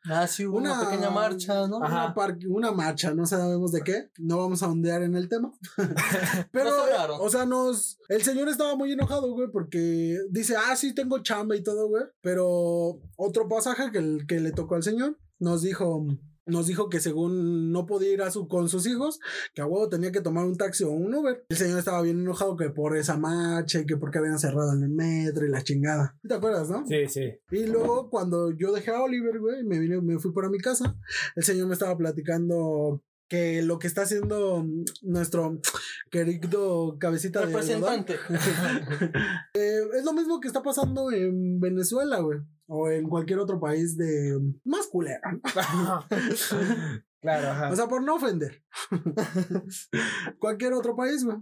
Ah, 0.06 0.28
sí, 0.28 0.46
hubo 0.46 0.58
una, 0.58 0.80
pequeña 0.80 1.10
marcha, 1.10 1.68
¿no? 1.68 1.84
Ajá. 1.84 2.06
Una, 2.06 2.14
par- 2.14 2.38
una 2.48 2.72
marcha, 2.72 3.14
no 3.14 3.26
sabemos 3.26 3.72
de 3.72 3.82
qué. 3.82 4.10
No 4.18 4.38
vamos 4.38 4.64
a 4.64 4.68
ondear 4.68 5.02
en 5.04 5.16
el 5.16 5.28
tema. 5.30 5.52
Pero, 6.52 6.86
cerraron. 6.86 7.18
o 7.22 7.30
sea, 7.30 7.46
nos. 7.46 8.00
El 8.10 8.22
señor 8.24 8.48
estaba 8.50 8.76
muy 8.76 8.92
enojado, 8.92 9.32
güey, 9.34 9.50
porque 9.52 9.87
dice, 10.30 10.56
ah, 10.58 10.76
sí, 10.76 10.94
tengo 10.94 11.20
chamba 11.20 11.56
y 11.56 11.64
todo, 11.64 11.88
güey. 11.88 12.04
Pero 12.22 13.00
otro 13.16 13.48
pasaje 13.48 13.92
que, 13.92 13.98
el- 14.00 14.26
que 14.28 14.40
le 14.40 14.52
tocó 14.52 14.76
al 14.76 14.84
señor 14.84 15.18
nos 15.40 15.62
dijo. 15.62 16.06
Nos 16.50 16.66
dijo 16.68 16.88
que 16.88 17.02
según 17.02 17.74
no 17.74 17.86
podía 17.86 18.14
ir 18.14 18.22
a 18.22 18.32
su, 18.32 18.48
con 18.48 18.70
sus 18.70 18.88
hijos, 18.88 19.20
que 19.54 19.62
a 19.62 19.66
huevo 19.66 19.90
tenía 19.90 20.14
que 20.14 20.22
tomar 20.22 20.46
un 20.46 20.56
taxi 20.56 20.86
o 20.86 20.92
un 20.92 21.14
Uber. 21.14 21.44
El 21.50 21.58
señor 21.58 21.78
estaba 21.78 22.02
bien 22.02 22.22
enojado 22.22 22.56
que 22.56 22.70
por 22.70 22.96
esa 22.96 23.18
marcha 23.18 23.82
y 23.82 23.86
que 23.86 23.98
porque 23.98 24.20
habían 24.20 24.40
cerrado 24.40 24.72
en 24.72 24.82
el 24.82 24.90
metro 24.90 25.46
y 25.46 25.50
la 25.50 25.62
chingada. 25.62 26.16
¿Te 26.26 26.34
acuerdas, 26.36 26.70
no? 26.70 26.86
Sí, 26.88 27.06
sí. 27.10 27.34
Y 27.52 27.66
luego 27.66 28.10
cuando 28.10 28.52
yo 28.52 28.72
dejé 28.72 28.92
a 28.92 29.02
Oliver, 29.04 29.38
güey, 29.40 29.66
me 29.66 29.78
vine, 29.78 30.00
me 30.00 30.20
fui 30.20 30.32
para 30.32 30.48
mi 30.50 30.60
casa, 30.60 30.96
el 31.36 31.44
señor 31.44 31.68
me 31.68 31.74
estaba 31.74 31.98
platicando 31.98 33.04
que 33.28 33.62
lo 33.62 33.80
que 33.80 33.88
está 33.88 34.04
haciendo 34.04 34.64
mm, 34.64 34.84
nuestro 35.04 35.60
querido 36.12 36.98
cabecita 37.00 37.42
de 37.42 37.46
Representante. 37.48 38.16
eh, 39.54 39.82
es 39.98 40.06
lo 40.06 40.14
mismo 40.14 40.40
que 40.40 40.48
está 40.48 40.64
pasando 40.64 41.12
en 41.12 41.60
Venezuela, 41.60 42.20
güey. 42.20 42.40
O 42.70 42.90
en 42.90 43.08
cualquier 43.08 43.40
otro 43.40 43.60
país 43.60 43.98
de 43.98 44.38
más 44.66 44.88
culero. 44.88 45.22
claro, 47.22 47.48
ajá. 47.50 47.72
O 47.72 47.76
sea, 47.78 47.88
por 47.88 48.04
no 48.04 48.16
ofender. 48.16 48.62
cualquier 50.40 50.74
otro 50.74 50.94
país, 50.94 51.24
güey. 51.24 51.38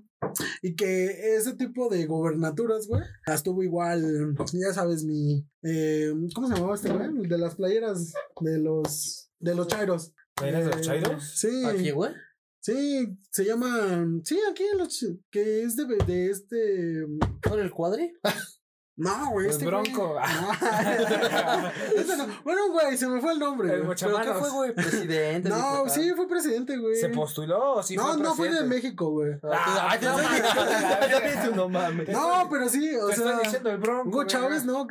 Y 0.62 0.76
que 0.76 1.36
ese 1.36 1.56
tipo 1.56 1.90
de 1.90 2.06
gobernaturas, 2.06 2.88
güey, 2.88 3.02
las 3.26 3.42
tuvo 3.42 3.64
igual, 3.64 4.36
ya 4.54 4.74
sabes, 4.74 5.04
mi... 5.04 5.48
eh, 5.64 6.14
¿Cómo 6.36 6.48
se 6.48 6.54
llamaba 6.54 6.76
este, 6.76 6.94
güey? 6.94 7.08
El 7.08 7.28
de 7.30 7.38
las 7.40 7.56
playeras 7.56 8.14
de 8.42 8.60
los... 8.60 9.32
De 9.40 9.56
los 9.56 9.68
chairos. 9.68 10.14
¿Eres 10.44 10.66
de 10.66 10.72
los 10.72 10.78
Eh, 10.78 10.82
chairos? 10.82 11.24
Sí. 11.36 11.66
Aquí, 11.66 11.92
güey. 11.92 12.12
Sí, 12.60 13.08
se 13.32 13.46
llama. 13.46 14.06
Sí, 14.24 14.40
aquí 14.52 14.64
en 14.64 14.78
los. 14.80 15.06
Que 15.32 15.64
es 15.64 15.76
de, 15.76 15.86
de 16.06 16.30
este. 16.32 17.06
¿No 17.48 17.54
era 17.54 17.64
el 17.64 17.72
cuadri? 17.72 18.12
No, 18.98 19.32
güey. 19.32 19.48
El 19.48 19.52
Este 19.52 19.66
Bronco. 19.66 20.14
güey. 20.14 20.24
No. 20.24 20.52
Ese 22.02 22.16
no. 22.16 22.28
Bueno, 22.46 22.72
güey, 22.72 22.96
se 22.96 23.08
me 23.10 23.20
fue 23.20 23.34
el 23.34 23.40
nombre. 23.40 23.74
El 23.74 23.84
güey. 23.84 23.98
¿Pero 24.00 24.22
qué 24.22 24.34
fue, 24.36 24.50
güey? 24.52 24.74
Presidente. 24.74 25.50
No, 25.50 25.56
diputado. 25.58 25.90
sí, 25.90 26.14
fue 26.16 26.28
presidente, 26.30 26.78
güey. 26.78 26.96
¿Se 26.96 27.10
postuló 27.10 27.74
o 27.74 27.84
sí 27.84 27.98
no, 27.98 28.14
fue 28.14 28.24
no 28.24 28.36
fue 28.36 28.50
de? 28.50 28.64
México, 28.64 29.12
güey. 29.12 29.34
Ah, 29.44 29.90
Ah, 29.92 30.00
ya 30.00 30.12
no, 30.14 30.18
sé, 30.18 30.24
mames. 30.24 31.10
ya 31.12 31.20
ves, 31.20 31.56
no 31.58 31.68
mames. 31.68 32.08
No, 32.08 32.48
pero 32.50 32.70
sí, 32.70 32.96
o 32.96 33.08
Te 33.10 33.16
sea. 33.18 33.26
estoy 33.32 33.44
diciendo 33.44 33.70
el 33.72 33.78
Bronco. 33.80 34.08
Hugo 34.08 34.16
güey. 34.20 34.28
Chávez, 34.28 34.64
no. 34.64 34.88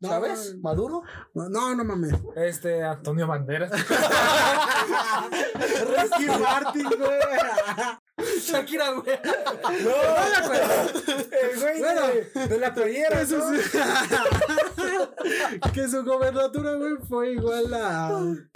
No, 0.00 0.08
¿Sabes? 0.08 0.56
¿Maduro? 0.60 1.02
No, 1.34 1.74
no 1.74 1.84
mames. 1.84 2.12
Este, 2.36 2.82
Antonio 2.82 3.26
Banderas. 3.26 3.70
Ricky 5.60 6.26
Martin, 6.40 6.84
güey. 6.84 7.20
Shakira, 8.40 8.90
güey. 8.92 9.18
El 11.32 11.60
güey 11.60 11.78
Bueno. 11.80 12.06
de, 12.34 12.48
de 12.48 12.58
la 12.58 12.74
playera. 12.74 13.20
Que 13.20 13.26
su, 13.26 13.38
¿no? 13.38 13.46
que 15.72 15.88
su 15.88 16.04
gobernatura, 16.04 16.74
güey, 16.74 16.96
fue 17.08 17.32
igual 17.32 17.72
a, 17.74 18.08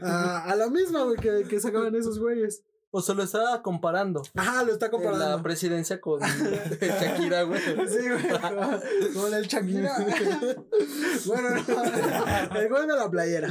a, 0.03 0.45
a 0.45 0.57
la 0.57 0.69
misma, 0.69 1.05
güey, 1.05 1.17
que, 1.17 1.45
que 1.49 1.61
sacaban 1.61 1.95
esos 1.95 2.19
güeyes. 2.19 2.63
O 2.93 3.01
se 3.01 3.15
lo 3.15 3.23
estaba 3.23 3.63
comparando. 3.63 4.23
Ajá, 4.35 4.65
lo 4.65 4.73
está 4.73 4.87
en 4.87 4.93
comparando. 4.93 5.29
La 5.37 5.43
presidencia 5.43 6.01
con 6.01 6.21
Shakira, 6.81 7.43
güey. 7.45 7.61
Sí, 7.61 8.09
güey. 8.09 9.13
Con, 9.15 9.35
el 9.35 9.47
Shakira. 9.47 9.97
bueno, 11.27 11.51
no. 11.51 12.59
El 12.59 12.69
güey 12.69 12.87
de 12.87 12.97
la 12.97 13.09
playera. 13.11 13.49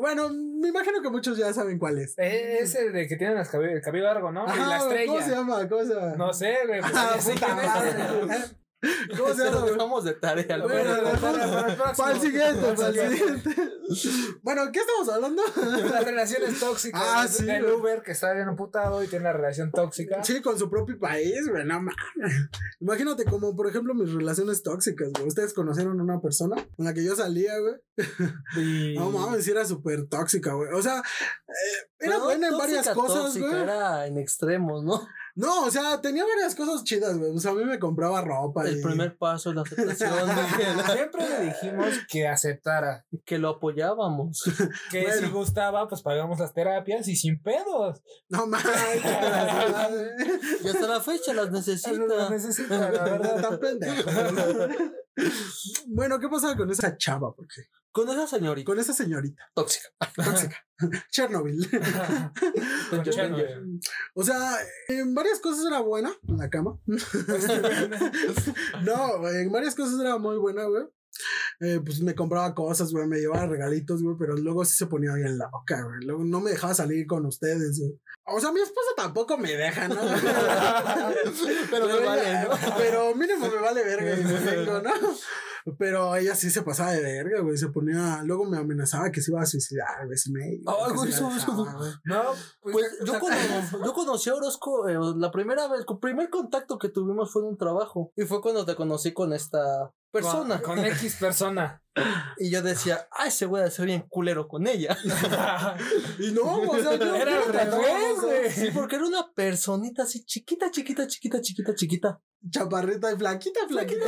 Bueno, 0.00 0.28
me 0.30 0.68
imagino 0.68 1.02
que 1.02 1.10
muchos 1.10 1.36
ya 1.36 1.52
saben 1.52 1.78
cuál 1.78 1.98
es. 1.98 2.14
Eh, 2.18 2.58
Es 2.60 2.76
el 2.76 2.92
de 2.92 3.08
que 3.08 3.16
tiene 3.16 3.34
el 3.40 3.82
cabello 3.82 4.04
largo, 4.04 4.30
¿no? 4.30 4.44
y 4.44 4.58
la 4.58 4.78
estrella. 4.78 5.06
¿Cómo 5.12 5.22
se 5.24 5.30
llama? 5.30 5.68
¿Cómo 5.68 5.84
se 5.84 5.94
llama? 5.94 6.14
No 6.16 6.32
sé, 6.32 6.56
güey. 6.68 6.80
pues, 6.80 6.92
Ah, 6.94 7.16
puta 7.20 7.54
madre. 7.56 8.63
¿Cómo 9.18 9.34
se 9.34 9.50
lo 9.50 9.62
dejamos 9.62 10.04
de 10.04 10.12
tarea. 10.14 10.58
Bueno, 10.58 10.66
güey. 10.68 10.84
Bueno, 11.02 11.20
para- 11.20 11.50
para 11.50 11.68
el 11.70 11.76
próximo. 11.76 11.96
Para 11.96 12.14
el 12.14 12.20
siguiente, 12.20 12.72
Para 12.74 12.88
el 12.88 13.18
siguiente. 13.18 13.50
Bueno, 14.42 14.62
¿qué 14.72 14.80
estamos 14.80 15.08
hablando? 15.08 15.42
Las 15.90 16.04
relaciones 16.04 16.58
tóxicas. 16.60 17.00
Ah, 17.04 17.26
sí, 17.28 17.48
El. 17.48 17.64
Uber 17.66 18.02
que 18.02 18.12
está 18.12 18.32
bien 18.32 18.48
amputado 18.48 19.02
y 19.02 19.06
tiene 19.08 19.24
una 19.24 19.32
relación 19.32 19.70
tóxica. 19.70 20.22
Sí, 20.24 20.40
con 20.42 20.58
su 20.58 20.70
propio 20.70 20.98
país, 20.98 21.48
güey, 21.48 21.64
no 21.64 21.74
mames. 21.80 21.94
Imagínate 22.80 23.24
como, 23.24 23.54
por 23.54 23.68
ejemplo, 23.68 23.94
mis 23.94 24.12
relaciones 24.12 24.62
tóxicas, 24.62 25.10
güey. 25.12 25.26
Ustedes 25.28 25.52
conocieron 25.54 25.98
a 26.00 26.02
una 26.02 26.20
persona 26.20 26.56
con 26.76 26.84
la 26.86 26.94
que 26.94 27.04
yo 27.04 27.14
salía, 27.14 27.52
güey. 27.58 27.74
Y... 28.56 28.94
No 28.98 29.10
mames, 29.10 29.44
sí 29.44 29.50
era 29.50 29.64
súper 29.64 30.06
tóxica, 30.06 30.52
güey. 30.54 30.70
O 30.72 30.82
sea, 30.82 30.98
eh, 30.98 31.88
era 31.98 32.18
no 32.18 32.24
buena 32.24 32.48
en 32.48 32.58
varias 32.58 32.88
cosas, 32.90 33.24
tóxica, 33.24 33.48
güey. 33.48 33.62
Era 33.62 34.06
en 34.06 34.18
extremos, 34.18 34.84
¿no? 34.84 35.06
No, 35.36 35.64
o 35.64 35.70
sea, 35.70 36.00
tenía 36.00 36.24
varias 36.24 36.54
cosas 36.54 36.84
chidas, 36.84 37.18
güey. 37.18 37.30
O 37.34 37.38
sea, 37.38 37.50
a 37.50 37.54
mí 37.54 37.64
me 37.64 37.78
compraba 37.80 38.20
ropa. 38.22 38.64
El 38.68 38.78
y- 38.78 38.82
primer 38.82 39.16
paso 39.16 39.50
es 39.50 39.56
la 39.56 39.62
aceptación. 39.62 40.12
Siempre 40.92 41.28
le 41.28 41.44
dijimos 41.46 41.88
que 42.08 42.28
aceptara. 42.28 43.04
que 43.24 43.38
lo 43.38 43.48
apoyábamos. 43.50 44.42
Que 44.90 45.02
Bueno. 45.02 45.26
si 45.26 45.32
gustaba, 45.32 45.88
pues 45.88 46.02
pagamos 46.02 46.38
las 46.38 46.52
terapias 46.54 47.08
y 47.08 47.16
sin 47.16 47.42
pedos. 47.42 48.00
No 48.28 48.46
mames. 48.46 48.64
las 49.04 49.72
madre. 49.72 50.10
Y 50.62 50.68
hasta 50.68 50.86
la 50.86 51.00
fecha 51.00 51.34
las 51.34 51.50
necesita. 51.50 52.30
necesita, 52.30 52.90
la 52.90 53.02
verdad. 53.04 53.40
Tan 53.42 53.58
pendejo. 53.58 54.10
Bueno, 55.86 56.18
¿qué 56.18 56.28
pasa 56.28 56.56
con 56.56 56.70
esa 56.70 56.96
chava? 56.96 57.34
Porque 57.34 57.68
Con 57.92 58.08
esa 58.08 58.26
señorita 58.26 58.66
con 58.66 58.78
esa 58.78 58.92
señorita 58.92 59.42
tóxica. 59.54 59.88
tóxica. 60.16 60.56
Chernobyl. 61.10 61.70
Con 62.90 63.02
Chernobyl. 63.04 63.80
O 64.14 64.24
sea, 64.24 64.58
en 64.88 65.14
varias 65.14 65.38
cosas 65.38 65.66
era 65.66 65.80
buena 65.80 66.12
en 66.26 66.38
la 66.38 66.50
cama. 66.50 66.76
no, 68.84 69.28
en 69.28 69.52
varias 69.52 69.74
cosas 69.76 70.00
era 70.00 70.18
muy 70.18 70.36
buena, 70.36 70.64
güey. 70.64 70.84
Eh, 71.60 71.80
pues 71.84 72.00
me 72.00 72.14
compraba 72.14 72.54
cosas, 72.54 72.92
güey, 72.92 73.06
me 73.06 73.18
llevaba 73.18 73.46
regalitos, 73.46 74.02
güey, 74.02 74.16
pero 74.18 74.36
luego 74.36 74.64
sí 74.64 74.76
se 74.76 74.86
ponía 74.86 75.14
bien 75.14 75.38
loca, 75.38 75.82
güey. 75.82 76.04
Luego 76.04 76.24
no 76.24 76.40
me 76.40 76.50
dejaba 76.50 76.74
salir 76.74 77.06
con 77.06 77.24
ustedes, 77.26 77.78
güey. 77.80 77.98
O 78.26 78.40
sea, 78.40 78.52
mi 78.52 78.60
esposa 78.60 78.88
tampoco 78.96 79.36
me 79.36 79.52
deja, 79.52 79.86
¿no? 79.88 79.96
Pero 81.70 81.86
me 81.86 82.00
vale, 82.06 82.42
¿no? 82.44 82.48
Pero 82.78 83.14
mínimo 83.14 83.48
me 83.48 83.60
vale 83.60 83.84
verga 83.84 84.18
y 84.18 84.24
me 84.24 84.40
vengo, 84.40 84.80
¿no? 84.80 84.90
Pero 85.78 86.14
ella 86.16 86.34
sí 86.34 86.50
se 86.50 86.62
pasaba 86.62 86.92
de 86.92 87.00
verga, 87.02 87.40
güey. 87.40 87.56
Se 87.56 87.68
ponía. 87.68 88.22
Luego 88.24 88.44
me 88.44 88.58
amenazaba 88.58 89.10
que 89.10 89.22
se 89.22 89.30
iba 89.30 89.40
a 89.40 89.46
suicidar, 89.46 90.04
güey. 90.06 90.18
Si 90.18 90.30
me. 90.30 90.58
Güey, 90.62 91.08
eso- 91.10 91.30
dejaba, 91.30 91.72
güey. 91.74 91.90
No, 92.04 92.22
Pues 92.60 92.76
o 92.76 93.04
yo, 93.04 93.12
sea, 93.12 93.20
cono- 93.20 93.36
yo 93.84 93.92
conocí 93.94 94.30
a 94.30 94.34
Orozco, 94.34 94.88
eh, 94.88 94.96
la 95.16 95.30
primera 95.30 95.68
vez, 95.68 95.84
el 95.88 95.98
primer 95.98 96.28
contacto 96.28 96.78
que 96.78 96.90
tuvimos 96.90 97.32
fue 97.32 97.42
en 97.42 97.48
un 97.48 97.56
trabajo. 97.58 98.12
Y 98.16 98.24
fue 98.24 98.42
cuando 98.42 98.64
te 98.66 98.74
conocí 98.76 99.12
con 99.14 99.32
esta 99.32 99.90
persona. 100.14 100.62
Con, 100.62 100.76
con 100.76 100.84
X 100.86 101.16
persona. 101.20 101.82
Y 102.38 102.50
yo 102.50 102.62
decía, 102.62 103.06
ah, 103.12 103.26
ese 103.26 103.46
güey 103.46 103.70
ser 103.70 103.86
bien 103.86 104.06
culero 104.08 104.48
con 104.48 104.66
ella. 104.66 104.96
Y 106.18 106.32
no, 106.32 106.62
o 106.62 106.78
sea, 106.78 106.96
yo. 106.96 107.14
Era 107.14 107.36
al 107.42 107.52
revés, 107.52 108.20
güey. 108.20 108.50
Sí, 108.50 108.68
porque 108.74 108.96
era 108.96 109.06
una 109.06 109.32
personita 109.34 110.04
así 110.04 110.24
chiquita, 110.24 110.70
chiquita, 110.70 111.06
chiquita, 111.06 111.40
chiquita, 111.40 111.74
chiquita. 111.74 112.20
Chaparrita 112.50 113.12
y 113.12 113.16
flaquita, 113.16 113.60
flaquita. 113.68 114.04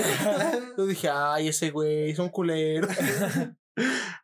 Yo 0.76 0.86
dije, 0.86 1.08
ay, 1.10 1.48
ese 1.48 1.70
güey 1.70 2.10
es 2.10 2.18
un 2.18 2.28
culero. 2.28 2.88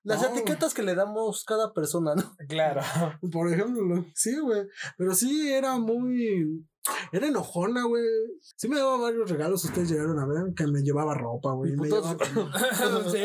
Las 0.03 0.23
No. 0.23 0.29
etiquetas 0.29 0.73
que 0.75 0.83
le 0.83 0.95
damos 0.95 1.45
cada 1.45 1.73
persona, 1.75 2.15
¿no? 2.15 2.35
Claro. 2.49 2.81
Por 3.31 3.53
ejemplo, 3.53 4.05
sí, 4.15 4.39
güey. 4.39 4.63
Pero 4.97 5.15
sí 5.15 5.53
era 5.53 5.77
muy. 5.79 6.67
Era 7.13 7.29
enojona, 7.29 7.85
güey. 7.85 8.05
Sí 8.41 8.69
me 8.69 8.77
daba 8.77 8.97
varios 8.97 9.31
regalos, 9.31 9.65
ustedes 9.65 9.91
llegaron 9.91 10.19
a 10.19 10.27
ver, 10.27 10.55
que 10.55 10.67
me 10.67 10.83
llevaba 10.83 11.15
ropa, 11.15 11.53
güey. 11.53 11.73
Y 11.73 11.77
me 11.77 11.89
putazos. 11.89 12.17
llevaba- 12.17 13.11
sí, 13.13 13.25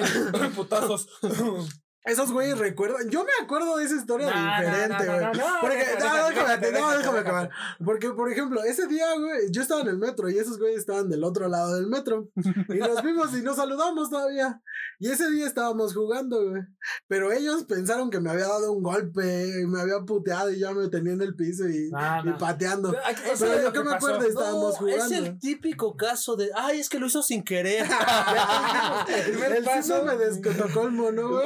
putazos. 0.56 1.08
Esos 2.08 2.32
güeyes 2.32 2.58
recuerdan. 2.58 3.10
Yo 3.10 3.24
me 3.24 3.32
acuerdo 3.44 3.78
de 3.78 3.86
esa 3.86 3.96
historia 3.96 4.28
diferente, 4.28 5.06
no, 5.06 5.14
güey. 5.14 5.26
no, 5.26 5.34
no, 5.34 5.60
Porque, 5.62 5.86
no, 6.00 6.30
déjate, 6.30 6.72
déjame, 6.72 7.04
no, 7.04 7.12
acabar. 7.12 7.50
Porque, 7.84 8.10
por 8.12 8.32
ejemplo, 8.32 8.64
ese 8.64 8.88
día, 8.88 9.06
güey, 9.18 9.52
yo 9.52 9.62
estaba 9.62 9.82
en 9.82 9.88
el 9.90 9.98
metro 9.98 10.30
y 10.30 10.38
esos 10.38 10.58
güeyes 10.58 10.80
estaban 10.80 11.10
del 11.10 11.24
otro 11.24 11.48
lado 11.48 11.76
del 11.76 11.88
metro. 11.88 12.30
Y 12.36 12.78
nos 12.80 13.04
vimos 13.04 13.34
y 13.38 13.42
nos 13.42 13.58
saludamos 13.58 14.10
todavía. 14.10 14.62
Y 15.00 15.10
ese 15.12 15.30
día 15.32 15.46
estábamos 15.48 15.94
jugando, 15.94 16.50
güey. 16.50 16.64
Pero 17.08 17.32
ellos 17.32 17.64
pensaron 17.66 18.10
que 18.10 18.20
me 18.20 18.30
había 18.32 18.48
dado 18.48 18.72
un 18.72 18.82
golpe 18.84 19.60
y 19.62 19.66
me 19.68 19.82
había 19.82 20.00
puteado 20.06 20.50
y 20.52 20.60
ya 20.60 20.72
me 20.72 20.88
tenía 20.90 21.14
en 21.14 21.22
el 21.22 21.36
piso 21.36 21.68
y, 21.68 21.90
No, 21.92 22.24
y 22.30 22.34
pateando. 22.40 22.96
Pero 23.40 23.62
yo 23.64 23.72
que 23.74 23.80
me 23.80 23.86
pasó. 23.92 23.96
acuerdo 24.08 24.28
estábamos 24.28 24.74
No, 24.74 24.80
jugando. 24.80 25.06
es 25.06 25.12
el 25.12 25.40
típico 25.40 25.96
caso 25.96 26.36
de, 26.36 26.50
ay, 26.56 26.80
es 26.80 26.90
que 26.90 27.00
lo 27.00 27.08
hizo 27.08 27.22
sin 27.22 27.44
querer. 27.44 27.86
El 29.08 29.32
primer 29.32 29.52
El 29.58 29.64
paso 29.64 30.04
me 30.04 30.16
descotocó 30.18 30.84
el 30.84 30.92
mono, 30.92 31.30
güey. 31.30 31.46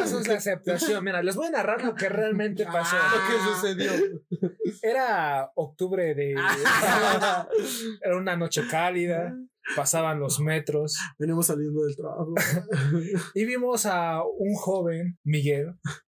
Paso 0.00 0.20
es 0.20 0.28
la 0.28 0.34
aceptación. 0.34 1.04
Mira, 1.04 1.22
les 1.22 1.36
voy 1.36 1.46
a 1.46 1.50
narrar 1.50 1.82
lo 1.84 1.94
que 1.94 2.08
realmente 2.08 2.64
pasó. 2.64 2.96
Ah. 3.00 3.14
Lo 3.14 3.20
que 3.26 3.42
sucedió. 3.54 3.92
Era 4.82 5.50
octubre 5.54 6.14
de. 6.14 6.32
Era 8.02 8.16
una 8.16 8.36
noche 8.36 8.62
cálida. 8.70 9.34
Pasaban 9.74 10.20
los 10.20 10.38
metros. 10.40 10.96
Venimos 11.18 11.46
saliendo 11.46 11.82
del 11.84 11.96
trabajo. 11.96 12.34
Y 13.34 13.44
vimos 13.44 13.84
a 13.86 14.22
un 14.22 14.54
joven, 14.54 15.18
Miguel, 15.24 15.74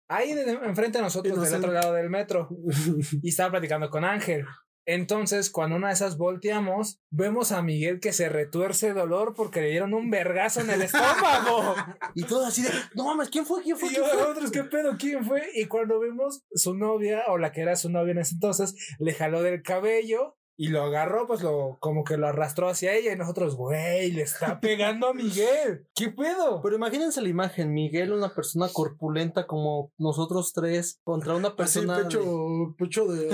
ahí 0.09 0.35
de- 0.35 0.53
enfrente 0.53 0.99
de 0.99 1.03
nosotros, 1.05 1.41
del 1.43 1.55
otro 1.57 1.73
lado 1.73 1.93
del 1.95 2.11
metro. 2.11 2.49
Y 3.23 3.29
estaba 3.31 3.51
platicando 3.51 3.91
con 3.91 4.05
Ángel. 4.05 4.45
Entonces, 4.87 5.51
cuando 5.51 5.77
una 5.77 5.89
de 5.89 5.95
esas 5.95 6.17
volteamos, 6.17 7.01
vemos 7.11 7.53
a 7.53 7.63
Miguel 7.63 8.01
que 8.01 8.13
se 8.13 8.29
retuerce 8.29 8.89
de 8.89 8.95
dolor 8.95 9.35
porque 9.37 9.61
le 9.61 9.71
dieron 9.71 9.95
un 9.95 10.11
vergazo 10.11 10.61
en 10.61 10.71
el 10.71 10.83
estómago. 10.83 11.75
Y 12.15 12.25
todo 12.25 12.45
así 12.47 12.63
de, 12.63 12.71
no 12.95 13.05
mames, 13.05 13.29
¿quién 13.29 13.47
fue? 13.47 13.63
¿Quién 13.63 13.77
fue? 13.77 13.89
Y 13.89 13.95
¿Quién 13.95 14.05
fue? 14.05 14.17
nosotros, 14.17 14.51
¿qué 14.51 14.65
pedo? 14.65 14.97
¿Quién 14.99 15.25
fue? 15.25 15.49
Y 15.55 15.67
cuando 15.67 16.01
vimos 16.01 16.43
su 16.53 16.75
novia, 16.75 17.23
o 17.29 17.39
la 17.39 17.53
que 17.53 17.61
era 17.61 17.77
su 17.77 17.89
novia 17.89 18.13
en 18.13 18.19
ese 18.19 18.35
entonces, 18.35 18.75
le 18.99 19.15
jaló 19.15 19.43
del 19.43 19.63
cabello 19.63 20.37
y 20.61 20.69
lo 20.69 20.83
agarró, 20.83 21.27
pues 21.27 21.41
lo, 21.41 21.79
como 21.81 22.05
que 22.05 22.19
lo 22.19 22.27
arrastró 22.27 22.69
hacia 22.69 22.93
ella. 22.95 23.15
Y 23.15 23.17
nosotros, 23.17 23.57
güey, 23.57 24.13
le 24.13 24.21
está 24.21 24.61
pegando 24.61 25.07
a 25.07 25.15
Miguel. 25.15 25.89
¿Qué 25.95 26.11
pedo? 26.11 26.61
Pero 26.61 26.77
imagínense 26.77 27.23
la 27.23 27.31
imagen, 27.31 27.73
Miguel, 27.73 28.13
una 28.13 28.35
persona 28.35 28.69
corpulenta 28.71 29.47
como 29.47 29.91
nosotros 29.97 30.53
tres, 30.53 31.01
contra 31.03 31.35
una 31.35 31.49
Así, 31.49 31.57
persona, 31.57 31.97
de- 31.97 32.05
pecho, 32.05 32.75
pecho 32.77 33.07
de, 33.07 33.27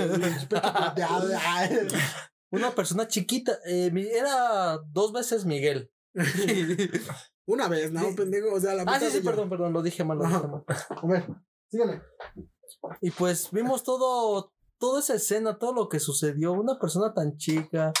pecho 0.47 0.61
ay. 1.37 1.87
una 2.49 2.71
persona 2.71 3.09
chiquita. 3.09 3.59
Eh, 3.65 3.91
era 4.13 4.77
dos 4.87 5.11
veces 5.11 5.43
Miguel. 5.43 5.91
Una 7.45 7.67
vez, 7.67 7.91
¿no, 7.91 8.15
pendejo? 8.15 8.53
O 8.53 8.59
sea, 8.59 8.73
la 8.73 8.83
ah, 8.87 8.99
sí, 8.99 9.09
sí, 9.09 9.19
perdón, 9.21 9.49
perdón, 9.49 9.71
lo 9.73 9.81
dije 9.81 10.03
mal, 10.03 10.17
lo 10.17 10.25
dije 10.25 10.47
mal. 10.47 10.63
A 10.67 11.07
ver, 11.07 11.25
sígueme. 11.69 12.01
Y 13.01 13.11
pues 13.11 13.51
vimos 13.51 13.83
todo, 13.83 14.53
toda 14.79 14.99
esa 14.99 15.15
escena, 15.15 15.57
todo 15.57 15.73
lo 15.73 15.89
que 15.89 15.99
sucedió. 15.99 16.53
Una 16.53 16.77
persona 16.79 17.13
tan 17.13 17.37
chica. 17.37 17.91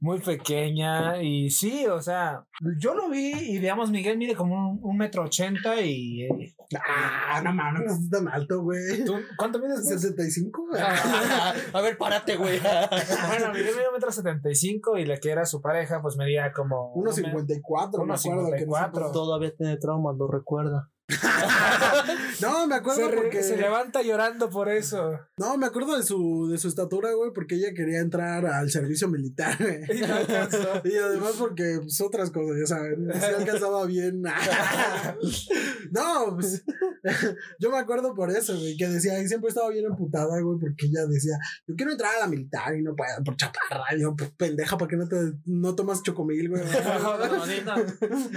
Muy 0.00 0.20
pequeña. 0.20 1.22
Y 1.22 1.48
sí, 1.48 1.86
o 1.86 2.02
sea, 2.02 2.44
yo 2.78 2.94
lo 2.94 3.08
vi 3.08 3.30
y 3.32 3.58
digamos, 3.58 3.90
Miguel 3.90 4.18
mide 4.18 4.34
como 4.34 4.72
un, 4.72 4.78
un 4.82 4.96
metro 4.98 5.22
ochenta 5.24 5.80
y... 5.80 6.22
eh, 6.24 6.54
Ah, 6.86 7.40
no 7.42 7.54
mames, 7.54 7.82
no 7.86 7.92
es 7.92 8.10
tan 8.10 8.28
alto, 8.28 8.62
güey. 8.62 9.04
¿tú 9.04 9.14
¿Cuánto 9.38 9.58
mides? 9.60 9.82
güey? 9.84 9.98
65, 9.98 10.66
güey. 10.68 10.82
A 11.72 11.80
ver, 11.80 11.96
párate, 11.96 12.36
güey. 12.36 12.58
Bueno, 12.60 13.52
Miguel 13.52 13.74
medía 13.76 13.88
un 13.88 13.94
metro 13.94 14.10
setenta 14.12 14.50
y 14.50 14.54
cinco 14.56 14.98
y 14.98 15.06
la 15.06 15.16
que 15.18 15.30
era 15.30 15.46
su 15.46 15.62
pareja, 15.62 16.02
pues 16.02 16.16
medía 16.16 16.52
como... 16.52 16.92
un 16.92 17.04
me- 17.04 17.10
1.54, 17.10 17.96
me 17.96 18.02
Unos 18.02 18.26
acuerdo. 18.26 18.50
que 18.50 18.58
54. 18.58 19.12
Todavía 19.12 19.54
tiene 19.56 19.76
traumas, 19.78 20.16
lo 20.18 20.26
recuerda. 20.28 20.90
No, 22.40 22.66
me 22.66 22.74
acuerdo 22.76 23.02
Se, 23.02 23.08
re- 23.10 23.16
porque. 23.16 23.42
se 23.42 23.56
levanta 23.56 24.02
llorando 24.02 24.50
por 24.50 24.68
eso. 24.68 25.18
No, 25.36 25.56
me 25.56 25.66
acuerdo 25.66 25.96
de 25.96 26.02
su, 26.02 26.48
de 26.50 26.58
su 26.58 26.68
estatura, 26.68 27.12
güey, 27.12 27.32
porque 27.34 27.54
ella 27.56 27.72
quería 27.74 28.00
entrar 28.00 28.44
al 28.46 28.70
servicio 28.70 29.08
militar, 29.08 29.56
güey. 29.58 29.82
Y 29.98 30.00
no 30.00 30.14
alcanzó. 30.14 30.82
Y 30.84 30.96
además 30.96 31.32
porque 31.38 31.78
pues, 31.80 32.00
otras 32.00 32.30
cosas, 32.30 32.56
ya 32.60 32.66
saben, 32.66 33.08
si 33.12 33.24
alcanzaba 33.26 33.86
bien. 33.86 34.22
no, 35.90 36.34
pues 36.36 36.64
yo 37.60 37.70
me 37.70 37.78
acuerdo 37.78 38.14
por 38.14 38.30
eso, 38.30 38.56
güey, 38.58 38.76
que 38.76 38.88
decía, 38.88 39.20
y 39.22 39.28
siempre 39.28 39.48
estaba 39.48 39.70
bien 39.70 39.84
emputada, 39.86 40.40
güey, 40.40 40.58
porque 40.58 40.86
ella 40.86 41.06
decía, 41.06 41.36
yo 41.66 41.74
quiero 41.76 41.92
entrar 41.92 42.14
a 42.16 42.20
la 42.20 42.26
militar 42.26 42.74
y 42.76 42.82
no 42.82 42.94
puedo 42.96 43.10
por 43.24 43.36
chaparra. 43.36 43.84
Y 43.96 44.00
yo, 44.00 44.14
pues 44.16 44.30
pendeja, 44.30 44.76
¿por 44.78 44.88
qué 44.88 44.96
no 44.96 45.08
te 45.08 45.16
no 45.46 45.74
tomas 45.74 46.02
chocomil, 46.02 46.48
güey? 46.50 46.62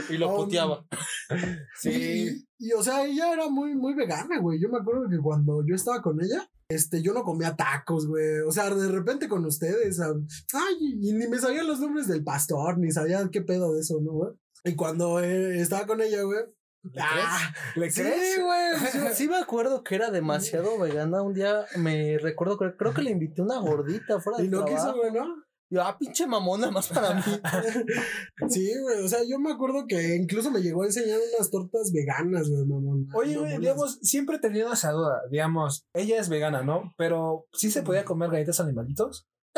Y 0.10 0.17
lo 0.17 0.29
Oh, 0.29 0.43
puteaba. 0.45 0.86
Sí. 1.79 2.46
Y, 2.60 2.72
o 2.74 2.82
sea, 2.82 3.06
ella 3.06 3.34
era 3.34 3.50
muy, 3.50 3.76
muy 3.76 3.93
vegana, 3.93 4.39
güey. 4.39 4.60
Yo 4.60 4.70
me 4.70 4.80
acuerdo 4.80 5.08
que 5.10 5.20
cuando 5.20 5.63
yo 5.65 5.76
estaba 5.76 6.02
con 6.02 6.20
ella, 6.22 6.50
este, 6.70 7.02
yo 7.02 7.13
no 7.13 7.24
comía 7.24 7.56
tacos, 7.56 8.08
güey. 8.08 8.39
O 8.48 8.52
sea, 8.52 8.74
de 8.74 8.88
repente 8.89 9.30
con 9.30 9.46
ustedes, 9.46 10.00
ay, 10.00 10.76
y 10.80 11.13
ni 11.13 11.28
me 11.28 11.38
sabían 11.38 11.67
los 11.67 11.80
nombres 11.80 12.08
del 12.08 12.24
pastor, 12.24 12.78
ni 12.78 12.91
sabía 12.91 13.28
qué 13.32 13.41
pedo 13.41 13.74
de 13.74 13.82
eso, 13.82 14.00
¿no, 14.02 14.12
güey? 14.12 14.34
Y 14.63 14.76
cuando 14.76 15.20
eh, 15.20 15.62
estaba 15.62 15.86
con 15.86 16.02
ella, 16.02 16.24
güey. 16.24 16.39
Ah, 17.00 17.54
¿Le 17.76 17.91
sí, 17.91 18.02
güey. 18.02 19.13
Sí, 19.13 19.28
me 19.28 19.38
acuerdo 19.38 19.84
que 19.84 19.96
era 19.96 20.10
demasiado 20.10 20.80
vegana. 20.80 21.22
Un 21.22 21.34
día 21.34 21.65
me 21.78 22.17
recuerdo, 22.17 22.58
que 22.58 22.76
creo 22.76 22.93
que 22.93 23.02
le 23.02 23.12
invité 23.12 23.41
una 23.41 23.60
gordita 23.60 24.20
fuera 24.20 24.39
de 24.39 24.46
Y 24.46 24.50
no 24.50 24.65
quiso, 24.65 24.96
güey, 24.96 25.12
¿no? 25.12 25.46
Yo, 25.69 25.82
ah, 25.82 25.97
pinche 25.97 26.25
mamona 26.25 26.71
más 26.71 26.88
para 26.88 27.15
mí. 27.15 27.21
Sí, 28.49 28.71
güey. 28.82 29.03
O 29.03 29.08
sea, 29.08 29.19
yo 29.27 29.38
me 29.39 29.51
acuerdo 29.51 29.86
que 29.88 30.15
incluso 30.15 30.49
me 30.49 30.62
llegó 30.62 30.84
a 30.84 30.86
enseñar 30.86 31.19
unas 31.36 31.51
tortas 31.51 31.91
veganas, 31.91 32.49
güey, 32.49 32.65
mamón. 32.65 33.08
Oye, 33.13 33.38
güey, 33.38 33.58
digamos, 33.58 33.99
siempre 34.01 34.38
he 34.38 34.39
tenido 34.39 34.71
esa 34.71 34.91
duda. 34.91 35.21
Digamos, 35.30 35.86
ella 35.93 36.19
es 36.19 36.30
vegana, 36.30 36.63
¿no? 36.63 36.93
Pero 36.97 37.47
sí 37.51 37.69
se 37.69 37.82
podía 37.84 38.06
comer 38.06 38.30
galletas 38.30 38.60
animalitos. 38.60 39.27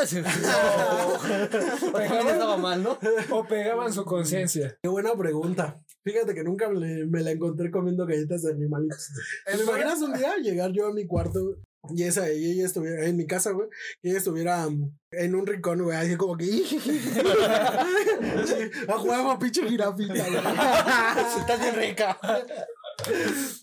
O 1.92 1.98
estaba 1.98 2.56
mal, 2.56 2.82
¿no? 2.82 2.98
O 3.30 3.46
pegaban 3.46 3.92
su 3.92 4.04
conciencia. 4.04 4.76
Qué 4.82 4.88
buena 4.88 5.14
pregunta. 5.14 5.80
Fíjate 6.02 6.34
que 6.34 6.42
nunca 6.42 6.68
me, 6.70 7.04
me 7.04 7.22
la 7.22 7.32
encontré 7.32 7.70
comiendo 7.70 8.06
galletas 8.06 8.42
de 8.42 8.52
animalitos. 8.52 9.10
¿Te 9.46 9.62
imaginas 9.62 10.00
un 10.00 10.14
día 10.14 10.36
llegar 10.38 10.72
yo 10.72 10.86
a 10.86 10.92
mi 10.92 11.06
cuarto 11.06 11.58
y 11.88 12.02
esa 12.02 12.30
y 12.30 12.52
ella 12.52 12.66
estuviera 12.66 13.06
en 13.06 13.16
mi 13.16 13.26
casa, 13.26 13.52
güey? 13.52 13.68
Y 14.02 14.10
ella 14.10 14.18
estuviera 14.18 14.66
um, 14.66 14.94
en 15.12 15.34
un 15.34 15.46
rincón, 15.46 15.82
güey, 15.82 15.96
así 15.96 16.16
como 16.16 16.36
que. 16.36 16.44
a 18.88 19.02
huevo, 19.02 19.38
pinche 19.38 19.66
jirafita, 19.66 20.12
güey. 20.12 20.36
Estás 21.38 21.60
bien 21.60 21.76
rica. 21.76 22.18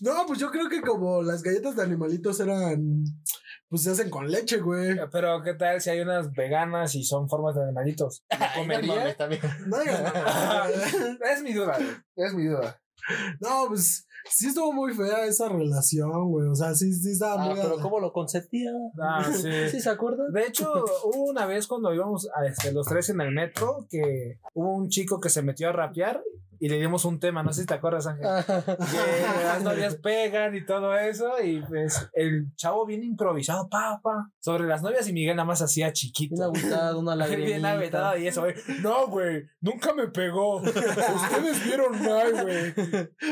No, 0.00 0.26
pues 0.26 0.40
yo 0.40 0.50
creo 0.50 0.68
que 0.68 0.80
como 0.80 1.22
las 1.22 1.42
galletas 1.42 1.76
de 1.76 1.82
animalitos 1.82 2.40
eran. 2.40 3.04
Pues 3.68 3.82
se 3.82 3.90
hacen 3.90 4.08
con 4.08 4.30
leche, 4.30 4.58
güey. 4.58 4.98
Pero, 5.12 5.42
¿qué 5.42 5.52
tal 5.54 5.80
si 5.80 5.90
hay 5.90 6.00
unas 6.00 6.32
veganas 6.32 6.94
y 6.94 7.04
son 7.04 7.28
formas 7.28 7.54
de 7.54 7.64
animalitos? 7.64 8.24
¿Lo 8.30 8.36
Ay, 8.38 8.48
no 8.48 8.54
comería? 8.62 9.16
No, 9.66 9.84
nada. 9.84 10.70
es 11.32 11.42
mi 11.42 11.52
duda, 11.52 11.76
güey. 11.76 11.90
Es 12.16 12.32
mi 12.34 12.46
duda. 12.46 12.80
no, 13.40 13.66
pues 13.68 14.07
sí 14.30 14.48
estuvo 14.48 14.72
muy 14.72 14.92
fea 14.94 15.24
esa 15.26 15.48
relación, 15.48 16.30
güey. 16.30 16.48
O 16.48 16.54
sea, 16.54 16.74
sí, 16.74 16.92
sí 16.92 17.12
estaba 17.12 17.42
Ah, 17.42 17.46
muy. 17.46 17.58
pero 17.60 17.78
¿cómo 17.80 18.00
lo 18.00 18.12
consentía? 18.12 18.70
Ah, 19.00 19.24
sí. 19.32 19.50
¿Sí 19.70 19.80
se 19.80 19.90
acuerdan? 19.90 20.32
De 20.32 20.42
hecho, 20.46 20.72
hubo 21.04 21.24
una 21.30 21.46
vez 21.46 21.66
cuando 21.66 21.92
íbamos 21.94 22.28
a 22.34 22.46
este, 22.46 22.72
los 22.72 22.86
tres 22.86 23.08
en 23.10 23.20
el 23.20 23.32
metro 23.32 23.86
que 23.90 24.38
hubo 24.54 24.74
un 24.76 24.88
chico 24.88 25.20
que 25.20 25.28
se 25.30 25.42
metió 25.42 25.68
a 25.68 25.72
rapear 25.72 26.22
y 26.60 26.68
le 26.68 26.78
dimos 26.78 27.04
un 27.04 27.18
tema, 27.20 27.42
no 27.42 27.52
sé 27.52 27.60
si 27.62 27.66
te 27.66 27.74
acuerdas, 27.74 28.06
Ángel. 28.06 28.26
Que 28.48 29.44
las 29.44 29.62
novias 29.62 29.96
pegan 29.96 30.54
y 30.56 30.64
todo 30.64 30.96
eso, 30.96 31.40
y 31.42 31.60
pues 31.62 32.08
el 32.14 32.46
chavo 32.56 32.84
bien 32.86 33.02
improvisado, 33.04 33.68
pa, 33.68 34.00
pa, 34.02 34.30
sobre 34.40 34.64
las 34.66 34.82
novias 34.82 35.08
y 35.08 35.12
Miguel 35.12 35.36
nada 35.36 35.46
más 35.46 35.62
hacía 35.62 35.86
Bien 35.86 35.94
chiquito. 35.94 36.42
agüitado, 36.44 36.98
una 36.98 37.14
Bien 37.28 37.62
lagrimita. 37.62 38.18
y 38.18 38.26
eso, 38.26 38.42
güey. 38.42 38.54
No, 38.80 39.06
güey, 39.08 39.44
nunca 39.60 39.92
me 39.94 40.08
pegó. 40.08 40.56
Ustedes 40.62 41.64
vieron 41.64 41.92
mal, 42.02 42.32
güey. 42.42 42.74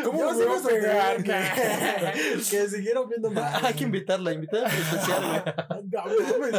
¿Cómo 0.05 0.19
Yo 0.19 0.33
me 0.33 0.39
sí 0.39 0.45
voy 0.47 0.59
a 0.59 0.63
pegar? 0.67 1.23
que, 1.23 1.33
que 2.51 2.69
siguieron 2.69 3.09
viendo 3.09 3.31
mal. 3.31 3.65
Hay 3.65 3.75
que 3.75 3.85
invitarla, 3.85 4.33
invitarla 4.33 4.69
especial, 4.69 5.45
güey. 6.39 6.53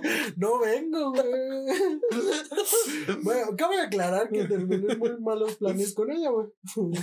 No, 0.36 0.58
vengo, 0.58 1.12
güey. 1.12 1.24
Bueno, 3.22 3.56
cabe 3.56 3.80
aclarar 3.80 4.30
que 4.30 4.44
terminé 4.44 4.96
muy 4.96 5.18
malos 5.20 5.56
planes 5.56 5.94
con 5.94 6.10
ella, 6.10 6.30
güey. 6.30 6.48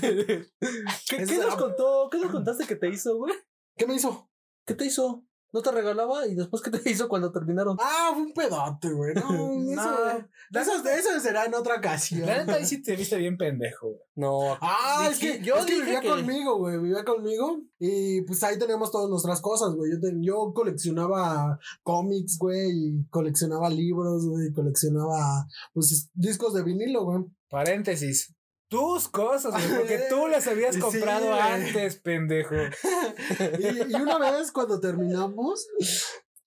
¿Qué, 1.10 1.26
qué 1.26 1.38
nos 1.38 1.56
contó? 1.56 2.10
¿Qué 2.12 2.18
nos 2.18 2.32
contaste 2.32 2.66
que 2.66 2.76
te 2.76 2.90
hizo, 2.90 3.18
güey? 3.18 3.34
¿Qué 3.78 3.86
me 3.88 3.96
hizo? 3.96 4.30
¿Qué 4.66 4.76
te 4.76 4.86
hizo? 4.86 5.26
No 5.52 5.62
te 5.62 5.72
regalaba 5.72 6.28
y 6.28 6.36
después, 6.36 6.62
¿qué 6.62 6.70
te 6.70 6.78
hizo 6.90 7.08
cuando 7.10 7.32
terminaron? 7.32 7.76
Ah, 7.82 8.12
fue 8.14 8.22
un 8.24 8.34
pedote, 8.34 8.92
güey. 8.92 9.16
No, 9.16 9.72
eso, 9.72 10.72
eso, 10.78 10.90
eso 10.90 11.20
será 11.20 11.46
en 11.46 11.54
otra 11.56 11.78
ocasión. 11.78 12.26
La 12.28 12.38
neta 12.38 12.54
ahí 12.56 12.66
sí 12.66 12.82
te 12.84 12.96
viste 12.96 13.18
bien 13.18 13.38
pendejo, 13.38 13.88
güey. 13.88 14.00
No. 14.16 14.58
Ah, 14.62 15.08
es 15.10 15.18
que 15.18 15.42
yo 15.42 15.56
es 15.56 15.66
que 15.66 15.74
dije 15.74 15.86
vivía 15.86 16.02
que- 16.02 16.10
conmigo, 16.10 16.58
güey. 16.58 16.78
Vivía 16.78 17.04
conmigo. 17.04 17.62
Y 17.80 18.22
pues 18.24 18.44
ahí 18.44 18.60
teníamos 18.60 18.92
todas 18.92 19.10
nuestras 19.10 19.42
cosas, 19.42 19.74
güey. 19.74 19.92
Yo, 19.92 20.00
te- 20.00 20.16
yo 20.20 20.54
coleccionaba 20.54 21.58
cómics, 21.84 22.38
güey. 22.38 22.70
Y 22.72 23.06
coleccionaba 23.10 23.70
libros, 23.70 24.28
güey. 24.28 24.48
y 24.50 24.54
Coleccionaba, 24.54 25.48
pues, 25.74 26.10
discos 26.14 26.54
de 26.54 26.64
vinilo, 26.64 27.06
güey. 27.06 27.24
Paréntesis. 27.50 28.36
Tus 28.70 29.08
cosas, 29.08 29.52
güey, 29.52 29.80
porque 29.80 30.00
tú 30.10 30.28
las 30.28 30.48
habías 30.48 30.78
comprado 30.78 31.34
antes, 31.34 31.98
pendejo. 31.98 32.56
Y, 33.60 33.92
y 33.92 33.96
una 33.96 34.32
vez 34.32 34.52
cuando 34.52 34.80
terminamos, 34.80 35.68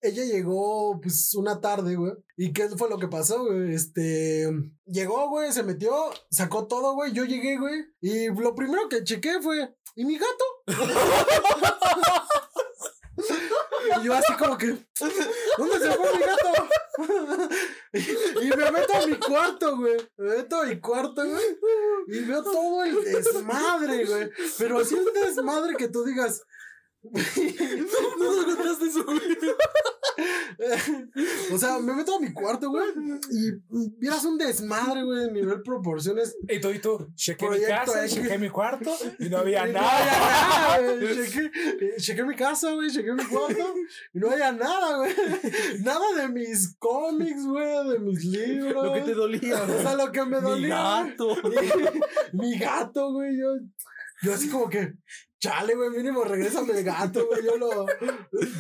ella 0.03 0.25
llegó 0.25 1.01
pues 1.01 1.35
una 1.35 1.61
tarde, 1.61 1.95
güey. 1.95 2.13
¿Y 2.37 2.53
qué 2.53 2.69
fue 2.71 2.91
lo 2.91 2.99
que 2.99 3.07
pasó, 3.07 3.45
güey? 3.45 3.73
Este, 3.75 4.51
llegó, 4.85 5.29
güey, 5.29 5.53
se 5.53 5.63
metió, 5.63 6.11
sacó 6.29 6.67
todo, 6.67 6.95
güey. 6.95 7.13
Yo 7.13 7.25
llegué, 7.25 7.57
güey. 7.57 7.85
Y 8.01 8.27
lo 8.29 8.53
primero 8.55 8.89
que 8.89 9.05
chequé 9.05 9.41
fue, 9.41 9.73
¿y 9.95 10.05
mi 10.05 10.19
gato? 10.19 10.45
y 14.01 14.05
yo 14.05 14.15
así 14.15 14.33
como 14.35 14.59
que, 14.59 14.77
¿dónde 15.57 15.79
se 15.79 15.93
fue 15.93 16.17
mi 16.17 16.23
gato? 16.25 16.69
Y, 17.93 18.49
me 18.57 18.71
meto 18.71 18.95
a 18.95 19.07
mi 19.07 19.17
cuarto, 19.17 19.77
güey. 19.77 19.97
Me 20.17 20.37
meto 20.37 20.63
a 20.63 20.65
mi 20.65 20.81
cuarto, 20.81 21.25
güey. 21.25 21.59
Y 22.07 22.21
veo 22.21 22.43
todo 22.43 22.85
el 22.85 23.05
desmadre, 23.05 24.07
güey. 24.07 24.31
Pero 24.59 24.79
así 24.81 24.95
un 24.95 25.13
desmadre 25.13 25.77
que 25.77 25.89
tú 25.89 26.05
digas. 26.05 26.47
No, 27.03 28.47
no 28.47 28.57
contaste 28.57 28.87
eso, 28.87 29.05
güey. 29.05 29.19
o 31.53 31.59
sea, 31.59 31.79
me 31.79 31.95
meto 31.95 32.17
a 32.17 32.21
mi 32.21 32.33
cuarto, 32.33 32.71
güey. 32.71 32.85
Y 33.31 33.53
vieras 33.99 34.25
un 34.25 34.39
desmadre, 34.39 35.03
güey, 35.03 35.25
a 35.25 35.33
nivel 35.33 35.63
proporciones. 35.63 36.37
Y 36.49 36.61
tú 36.61 36.71
y 36.71 36.79
tú, 36.79 37.09
chequé 37.17 37.49
mi 37.49 37.61
casa, 37.61 38.05
X. 38.05 38.15
chequé 38.15 38.39
mi 38.39 38.49
cuarto 38.51 38.95
y 39.19 39.29
no 39.29 39.39
había 39.39 39.63
Y 39.69 39.73
no 39.73 39.81
nada. 39.81 40.75
había 40.77 40.91
nada, 40.91 41.01
güey. 41.01 41.27
Chequé, 41.27 41.51
chequé 41.99 42.25
mi 42.25 42.37
casa, 42.37 42.73
güey. 42.73 42.91
Chequé 42.91 43.13
mi 43.13 43.25
cuarto. 43.25 43.75
Y 44.15 44.19
no 44.19 44.31
había 44.31 44.53
nada, 44.53 44.99
güey. 44.99 45.13
Nada 45.81 46.05
de 46.17 46.29
mis 46.29 46.77
cómics, 46.79 47.45
güey. 47.45 47.89
De 47.93 47.99
mis 47.99 48.25
libros. 48.25 48.85
Lo 48.85 48.95
que 48.95 49.01
te 49.01 49.15
dolía, 49.15 49.63
O 49.63 49.83
sea, 49.83 49.95
lo 49.97 50.13
que 50.13 50.25
me 50.25 50.37
Mi 50.37 50.43
dolía. 50.43 50.77
gato. 50.77 51.37
mi 52.33 52.59
gato, 52.59 53.13
güey. 53.13 53.37
Yo, 53.37 53.47
yo 54.23 54.35
así 54.35 54.49
como 54.49 54.69
que, 54.69 54.93
chale, 55.43 55.75
güey, 55.75 55.91
mínimo, 55.91 56.23
regrésame 56.23 56.73
el 56.79 56.85
gato, 56.85 57.27
güey. 57.27 57.45
Yo 57.45 57.57
lo. 57.57 57.87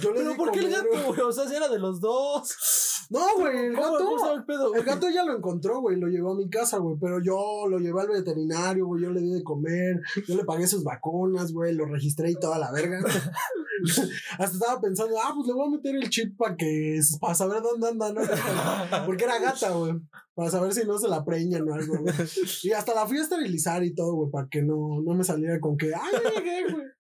Yo 0.02 0.10
le 0.12 0.18
Pero 0.18 0.30
di 0.30 0.36
¿por 0.36 0.50
qué 0.50 0.58
el 0.58 0.70
gato, 0.70 0.88
güey. 1.06 1.20
O 1.20 1.32
sea, 1.32 1.48
si 1.48 1.54
era 1.54 1.68
de 1.68 1.78
los 1.78 2.00
dos. 2.00 3.06
No, 3.10 3.20
güey, 3.36 3.66
el 3.66 3.74
¿Cómo- 3.74 3.98
cómo 3.98 4.16
estaba 4.16 4.32
gato. 4.32 4.34
el 4.40 4.44
pedo, 4.44 4.74
El 4.74 4.84
gato 4.84 5.08
ya 5.10 5.22
lo 5.24 5.36
encontró, 5.36 5.80
güey, 5.80 5.98
lo 5.98 6.08
llevó 6.08 6.32
a 6.32 6.36
mi 6.36 6.48
casa, 6.48 6.78
güey, 6.78 6.96
pero 7.00 7.20
yo 7.22 7.66
lo 7.68 7.78
llevé 7.78 8.00
al 8.00 8.08
veterinario, 8.08 8.86
güey, 8.86 9.02
yo 9.02 9.10
le 9.10 9.20
di 9.20 9.30
de 9.34 9.42
comer, 9.44 10.00
yo 10.26 10.34
le 10.34 10.44
pagué 10.44 10.66
sus 10.66 10.82
vacunas, 10.82 11.52
güey, 11.52 11.74
lo 11.74 11.84
registré 11.84 12.30
y 12.30 12.36
toda 12.36 12.58
la 12.58 12.72
verga. 12.72 13.00
Hasta 14.38 14.44
estaba 14.56 14.80
pensando, 14.80 15.16
ah, 15.22 15.32
pues 15.34 15.46
le 15.46 15.52
voy 15.54 15.66
a 15.66 15.70
meter 15.76 15.94
el 15.96 16.08
chip 16.08 16.36
para 16.36 16.56
que, 16.56 17.00
para 17.20 17.34
saber 17.34 17.62
dónde 17.62 17.88
anda, 17.88 18.12
¿no? 18.12 18.20
Porque 19.06 19.24
era 19.24 19.38
gata, 19.40 19.70
güey, 19.72 19.94
para 20.34 20.50
saber 20.50 20.72
si 20.72 20.84
no 20.86 20.98
se 20.98 21.08
la 21.08 21.24
preñan 21.24 21.68
o 21.68 21.74
algo, 21.74 21.98
güey. 22.00 22.14
Y 22.62 22.72
hasta 22.72 22.94
la 22.94 23.06
fui 23.06 23.18
a 23.18 23.22
esterilizar 23.22 23.82
y 23.84 23.94
todo, 23.94 24.14
güey, 24.14 24.30
para 24.30 24.48
que 24.48 24.62
no, 24.62 25.00
no 25.02 25.14
me 25.14 25.24
saliera 25.24 25.58
con 25.60 25.76
que, 25.76 25.92
ay, 25.94 26.12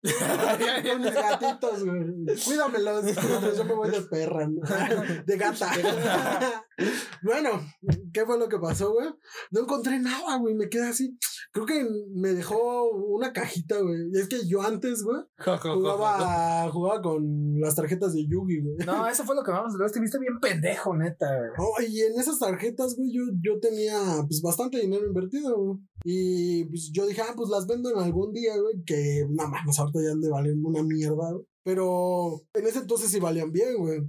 mis 0.03 1.13
gatitos, 1.13 1.85
güey. 1.85 2.37
Cuídamelos. 2.43 3.05
Yo 3.57 3.65
me 3.65 3.73
voy 3.73 3.91
de 3.91 4.01
perra, 4.01 4.47
¿no? 4.47 4.61
De 5.25 5.37
gata. 5.37 5.71
bueno, 7.23 7.49
¿qué 8.13 8.25
fue 8.25 8.39
lo 8.39 8.49
que 8.49 8.57
pasó, 8.57 8.93
güey? 8.93 9.09
No 9.51 9.61
encontré 9.61 9.99
nada, 9.99 10.37
güey. 10.37 10.55
Me 10.55 10.69
quedé 10.69 10.89
así. 10.89 11.17
Creo 11.51 11.65
que 11.65 11.85
me 12.15 12.29
dejó 12.29 12.89
una 12.89 13.33
cajita, 13.33 13.79
güey. 13.79 14.09
Y 14.13 14.19
es 14.19 14.27
que 14.27 14.47
yo 14.47 14.61
antes, 14.61 15.03
güey, 15.03 15.21
jugaba, 15.37 16.69
jugaba 16.71 17.01
con 17.01 17.59
las 17.59 17.75
tarjetas 17.75 18.13
de 18.13 18.25
Yugi, 18.25 18.61
güey. 18.61 18.77
No, 18.85 19.07
eso 19.07 19.23
fue 19.25 19.35
lo 19.35 19.43
que 19.43 19.51
vamos 19.51 19.75
a 19.75 19.77
ver. 19.77 19.91
Te 19.91 19.99
viste 19.99 20.17
bien 20.17 20.39
pendejo, 20.39 20.95
neta, 20.95 21.27
güey. 21.27 21.51
Oh, 21.57 21.81
y 21.81 22.01
en 22.01 22.19
esas 22.19 22.39
tarjetas, 22.39 22.95
güey, 22.95 23.11
yo, 23.11 23.23
yo 23.41 23.59
tenía 23.59 23.99
pues 24.27 24.41
bastante 24.41 24.79
dinero 24.79 25.05
invertido, 25.05 25.57
güey. 25.57 25.79
Y 26.03 26.65
pues 26.65 26.91
yo 26.91 27.05
dije, 27.05 27.21
ah, 27.21 27.33
pues 27.35 27.49
las 27.49 27.67
vendo 27.67 27.89
en 27.91 27.99
algún 27.99 28.33
día, 28.33 28.57
güey, 28.57 28.83
que 28.85 29.25
nada 29.29 29.49
más 29.49 29.77
ahorita 29.79 29.99
ya 30.03 30.11
han 30.11 30.21
de 30.21 30.29
valer 30.29 30.55
una 30.63 30.81
mierda, 30.83 31.31
güey. 31.31 31.45
Pero 31.63 32.41
en 32.53 32.65
ese 32.67 32.79
entonces 32.79 33.11
sí 33.11 33.19
valían 33.19 33.51
bien, 33.51 33.77
güey. 33.77 34.01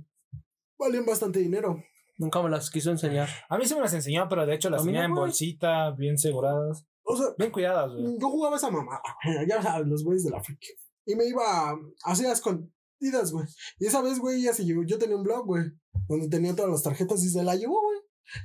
Valían 0.79 1.05
bastante 1.05 1.39
dinero. 1.41 1.83
Nunca 2.19 2.43
me 2.43 2.49
las 2.51 2.71
quiso 2.71 2.91
enseñar. 2.91 3.29
A 3.49 3.59
mí 3.59 3.67
sí 3.67 3.75
me 3.75 3.81
las 3.81 3.93
enseñó, 3.95 4.27
pero 4.29 4.47
de 4.47 4.55
hecho 4.55 4.71
las 4.71 4.85
tenía 4.85 5.01
no, 5.03 5.07
en 5.07 5.11
güey. 5.13 5.21
bolsita, 5.23 5.91
bien 5.93 6.15
aseguradas. 6.15 6.87
O 7.05 7.17
sea, 7.17 7.27
Bien 7.37 7.51
cuidadas, 7.51 7.93
güey. 7.93 8.17
yo 8.19 8.29
jugaba 8.31 8.57
esa 8.57 8.71
mamada, 8.71 9.03
güey, 9.25 9.47
ya 9.49 9.61
sabes, 9.61 9.87
los 9.89 10.05
güeyes 10.05 10.25
de 10.25 10.31
la 10.31 10.43
friki. 10.43 10.69
Y 11.05 11.17
me 11.17 11.27
iba 11.27 11.77
así 12.05 12.25
a 12.25 12.33
escondidas, 12.33 13.33
güey. 13.33 13.45
Y 13.81 13.87
esa 13.87 14.01
vez, 14.03 14.19
güey, 14.21 14.41
ella 14.41 14.53
se 14.55 14.65
llevó, 14.65 14.85
yo 14.85 14.99
tenía 14.99 15.17
un 15.17 15.25
blog, 15.25 15.45
güey, 15.45 15.65
donde 16.09 16.29
tenía 16.29 16.55
todas 16.55 16.71
las 16.71 16.83
tarjetas 16.85 17.23
y 17.25 17.29
se 17.29 17.43
la 17.43 17.57
llevó, 17.57 17.81
güey. 17.83 17.99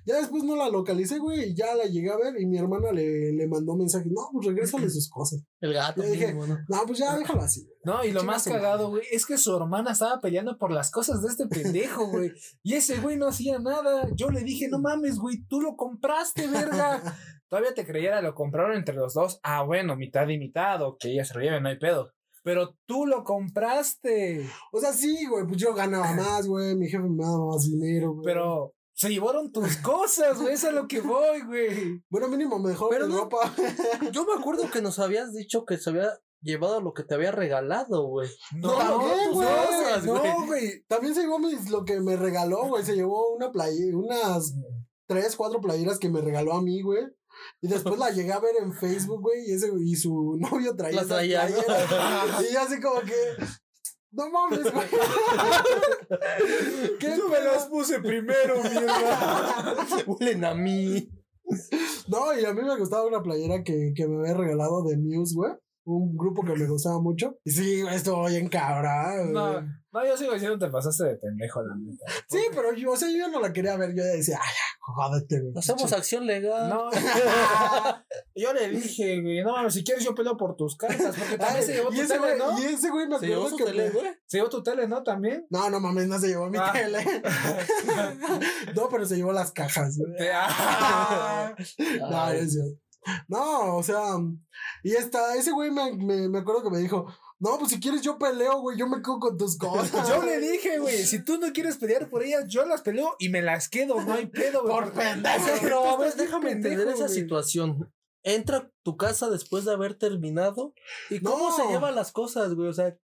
Ya 0.06 0.17
después 0.17 0.43
no 0.43 0.56
la 0.56 0.69
localicé, 0.69 1.19
güey, 1.19 1.52
y 1.52 1.56
ya 1.56 1.76
la 1.76 1.86
llegué 1.86 2.10
a 2.10 2.17
ver 2.17 2.39
y 2.39 2.45
mi 2.45 2.58
hermana 2.58 2.91
le, 2.91 3.32
le 3.32 3.47
mandó 3.47 3.73
un 3.73 3.80
mensaje, 3.80 4.06
no, 4.10 4.30
pues 4.32 4.47
regrésale 4.47 4.89
sus 4.89 5.10
cosas. 5.10 5.43
El 5.62 5.73
gato. 5.73 6.02
Dije, 6.02 6.28
mismo, 6.28 6.47
¿no? 6.47 6.58
No, 6.67 6.84
pues 6.86 7.00
ya 7.00 7.15
déjalo 7.15 7.41
así. 7.41 7.63
güey. 7.63 7.78
No, 7.84 8.04
y 8.04 8.12
lo 8.12 8.23
más 8.23 8.43
cagado, 8.43 8.89
güey, 8.89 9.04
es 9.12 9.26
que 9.26 9.38
su 9.38 9.56
hermana 9.56 9.91
estaba 9.93 10.19
peleando 10.19 10.58
por 10.58 10.71
las 10.71 10.91
cosas 10.91 11.21
de 11.21 11.30
este 11.30 11.47
pendejo, 11.47 12.08
güey. 12.10 12.32
Y 12.63 12.73
ese 12.73 13.00
güey 13.00 13.17
no 13.17 13.28
hacía 13.28 13.60
nada. 13.60 14.10
Yo 14.15 14.30
le 14.30 14.41
dije, 14.41 14.67
no 14.67 14.80
mames, 14.80 15.17
güey, 15.17 15.43
tú 15.47 15.62
lo 15.62 15.76
compraste, 15.76 16.47
verga. 16.47 17.02
Todavía 17.50 17.73
te 17.73 17.86
creyera, 17.86 18.21
lo 18.21 18.36
compraron 18.36 18.76
entre 18.76 18.95
los 18.95 19.13
dos. 19.13 19.39
Ah, 19.41 19.63
bueno, 19.63 19.95
mitad 19.95 20.28
y 20.28 20.38
mitad, 20.38 20.82
o 20.82 20.97
que 20.97 21.12
ella 21.12 21.23
se 21.23 21.34
lo 21.34 21.39
lleve, 21.39 21.62
no 21.62 21.69
hay 21.69 21.80
pedo. 21.80 22.12
Pero 22.43 22.76
tú 22.86 23.06
lo 23.06 23.23
compraste. 23.23 24.47
O 24.71 24.80
sea, 24.80 24.93
sí, 24.93 25.26
güey, 25.30 25.45
pues 25.45 25.58
yo 25.58 25.73
ganaba 25.73 26.12
más, 26.15 26.47
güey, 26.47 26.76
mi 26.76 26.88
jefe 26.88 27.04
me 27.08 27.23
daba 27.23 27.45
más 27.54 27.63
dinero, 27.69 28.13
güey. 28.13 28.23
Pero 28.26 28.73
se 28.97 29.10
llevaron 29.10 29.51
tus 29.51 29.77
cosas, 29.77 30.39
güey. 30.41 30.53
Eso 30.55 30.67
es 30.67 30.73
a 30.73 30.75
lo 30.75 30.88
que 30.88 31.01
voy, 31.01 31.41
güey. 31.45 32.03
Bueno, 32.10 32.27
mínimo 32.29 32.57
mejor 32.57 32.89
Pero 32.89 33.07
mi 33.07 33.13
no- 33.13 33.21
ropa. 33.21 33.53
Yo 34.12 34.25
me 34.25 34.33
acuerdo 34.33 34.69
que 34.71 34.81
nos 34.81 34.97
habías 34.97 35.33
dicho 35.33 35.65
que 35.65 35.77
se 35.77 35.91
había 35.91 36.10
llevado 36.41 36.81
lo 36.81 36.93
que 36.93 37.03
te 37.03 37.13
había 37.13 37.31
regalado, 37.31 38.07
güey. 38.07 38.27
No, 38.55 38.73
también, 38.73 39.31
güey. 39.33 39.47
No, 40.03 40.45
güey. 40.47 40.83
También 40.88 41.13
se 41.13 41.21
llevó 41.21 41.38
mis, 41.38 41.69
lo 41.69 41.86
que 41.86 41.99
me 41.99 42.15
regaló, 42.15 42.65
güey. 42.67 42.83
Se 42.83 42.95
llevó 42.95 43.36
una 43.36 43.51
playa, 43.51 43.75
unas 43.93 44.55
tres, 45.07 45.36
cuatro 45.36 45.62
playeras 45.62 45.99
que 45.99 46.10
me 46.10 46.21
regaló 46.21 46.53
a 46.53 46.62
mí, 46.63 46.81
güey. 46.81 47.03
Y 47.62 47.67
después 47.67 47.99
la 47.99 48.10
llegué 48.10 48.33
a 48.33 48.39
ver 48.39 48.55
en 48.60 48.73
Facebook, 48.73 49.21
güey, 49.21 49.47
y 49.47 49.53
ese 49.53 49.69
y 49.79 49.95
su 49.95 50.38
novio 50.39 50.75
traía 50.75 51.03
playeras. 51.03 51.51
Y 51.51 52.51
yo 52.53 52.62
así 52.62 52.81
como 52.81 53.01
que 53.01 53.13
no 54.17 54.30
mames, 54.32 54.73
güey. 54.73 54.88
¿Qué 56.99 57.17
Yo 57.17 57.30
me 57.30 57.39
las 57.39 57.67
puse 57.67 57.99
primero, 57.99 58.63
mierda. 58.63 59.75
Huelen 60.08 60.43
a 60.43 60.56
mí. 60.56 61.08
No, 62.08 62.38
y 62.38 62.43
a 62.43 62.53
mí 62.53 62.62
me 62.62 62.77
gustaba 62.77 63.06
una 63.06 63.21
playera 63.21 63.63
que, 63.63 63.93
que 63.95 64.08
me 64.08 64.21
había 64.21 64.34
regalado 64.34 64.84
de 64.84 64.97
Muse, 64.97 65.36
güey. 65.36 65.51
Un 65.86 66.17
grupo 66.17 66.43
que 66.43 66.53
me 66.53 66.67
gustaba 66.67 66.99
mucho. 66.99 67.38
Y 67.45 67.51
sí, 67.51 67.84
güey, 67.84 67.95
estuvo 67.95 68.25
bien 68.25 68.49
cabrón. 68.49 69.32
No. 69.32 69.62
No, 69.99 70.05
yo 70.05 70.17
sigo 70.17 70.33
diciendo 70.33 70.57
te 70.57 70.71
pasaste 70.71 71.03
de 71.05 71.15
pendejo, 71.15 71.62
la 71.63 71.75
neta. 71.75 72.05
Sí, 72.29 72.39
pero 72.53 72.73
yo, 72.73 72.91
o 72.91 72.97
sea, 72.97 73.10
yo 73.10 73.27
no 73.29 73.39
la 73.39 73.51
quería 73.53 73.75
ver. 73.77 73.91
Yo 73.95 74.03
ya 74.03 74.10
decía, 74.12 74.39
ay, 74.41 74.49
ya, 74.53 74.77
jódete, 74.79 75.39
güey. 75.41 75.53
Hacemos 75.57 75.91
acción 75.93 76.25
legal. 76.27 76.69
No, 76.69 76.89
yo 78.36 78.53
le 78.53 78.69
dije, 78.69 79.21
güey, 79.21 79.43
no, 79.43 79.69
si 79.71 79.83
quieres 79.83 80.03
yo 80.03 80.13
peleo 80.15 80.38
por 80.38 80.55
tus 80.55 80.75
cartas, 80.77 81.15
porque 81.17 81.38
también 81.38 81.57
Ay, 81.57 81.63
se 81.63 81.73
llevó 81.73 81.91
y 81.91 81.95
tu 81.95 82.01
ese 82.01 82.13
tele, 82.13 82.19
güey, 82.19 82.38
¿no? 82.38 82.60
y 82.60 82.65
ese 82.65 82.89
güey 82.89 83.07
me 83.07 83.19
Se 83.19 83.27
llevó 83.27 83.47
acuerdo 83.47 83.57
su 83.57 83.65
que 83.65 83.71
tele, 83.71 83.83
me- 83.86 83.89
güey. 83.99 84.12
Se 84.25 84.38
llevó 84.38 84.49
tu 84.49 84.63
tele, 84.63 84.88
¿no? 84.88 85.03
También. 85.03 85.45
No, 85.49 85.69
no 85.69 85.79
mames, 85.79 86.07
no 86.07 86.19
se 86.19 86.27
llevó 86.27 86.49
mi 86.49 86.57
Ah. 86.60 86.71
tele. 86.73 87.03
no, 88.75 88.89
pero 88.89 89.05
se 89.05 89.15
llevó 89.15 89.31
las 89.31 89.51
cajas. 89.51 89.97
güey. 89.97 90.15
Te- 90.17 90.31
ah. 90.33 91.55
No, 91.99 92.10
no 92.10 92.31
es 92.31 92.53
cierto. 92.53 92.79
No, 93.29 93.77
o 93.77 93.83
sea, 93.83 94.01
y 94.83 94.91
esta, 94.93 95.36
ese 95.36 95.51
güey 95.51 95.71
me, 95.71 95.93
me, 95.93 96.27
me 96.27 96.39
acuerdo 96.39 96.62
que 96.63 96.69
me 96.69 96.79
dijo, 96.79 97.05
no, 97.39 97.58
pues 97.60 97.71
si 97.71 97.80
quieres 97.80 98.02
yo 98.02 98.17
peleo, 98.17 98.62
güey, 98.62 98.78
yo 98.78 98.88
me 98.88 98.97
quedo 99.02 99.19
con 99.19 99.38
tus 99.38 99.58
cosas. 99.58 100.08
Yo 100.10 100.23
le 100.23 100.39
dije, 100.39 100.80
güey, 100.80 101.04
si 101.04 101.23
tú 101.23 101.38
no 101.38 101.52
quieres 101.54 101.78
pelear 101.78 102.10
por 102.10 102.23
ellas, 102.23 102.45
yo 102.47 102.65
las 102.65 102.82
peleo 102.82 103.15
y 103.19 103.30
me 103.30 103.41
las 103.41 103.69
quedo, 103.69 104.02
no 104.02 104.13
hay 104.13 104.26
pedo, 104.28 104.63
güey. 104.63 104.73
Por 104.73 104.91
pendejo. 104.93 105.45
Pero 105.62 105.86
a 105.88 105.97
ver, 105.97 106.15
déjame 106.15 106.52
entender 106.52 106.88
esa 106.88 107.08
situación. 107.08 107.93
Entra 108.23 108.58
a 108.58 108.71
tu 108.84 108.97
casa 108.97 109.30
después 109.30 109.65
de 109.65 109.71
haber 109.73 109.93
terminado. 109.97 110.73
¿Y 111.10 111.19
cómo 111.21 111.50
No. 111.50 111.56
se 111.56 111.67
llevan 111.67 111.95
las 111.95 112.12
cosas, 112.12 112.54
güey? 112.56 112.67
O 112.69 112.73
sea, 112.73 112.97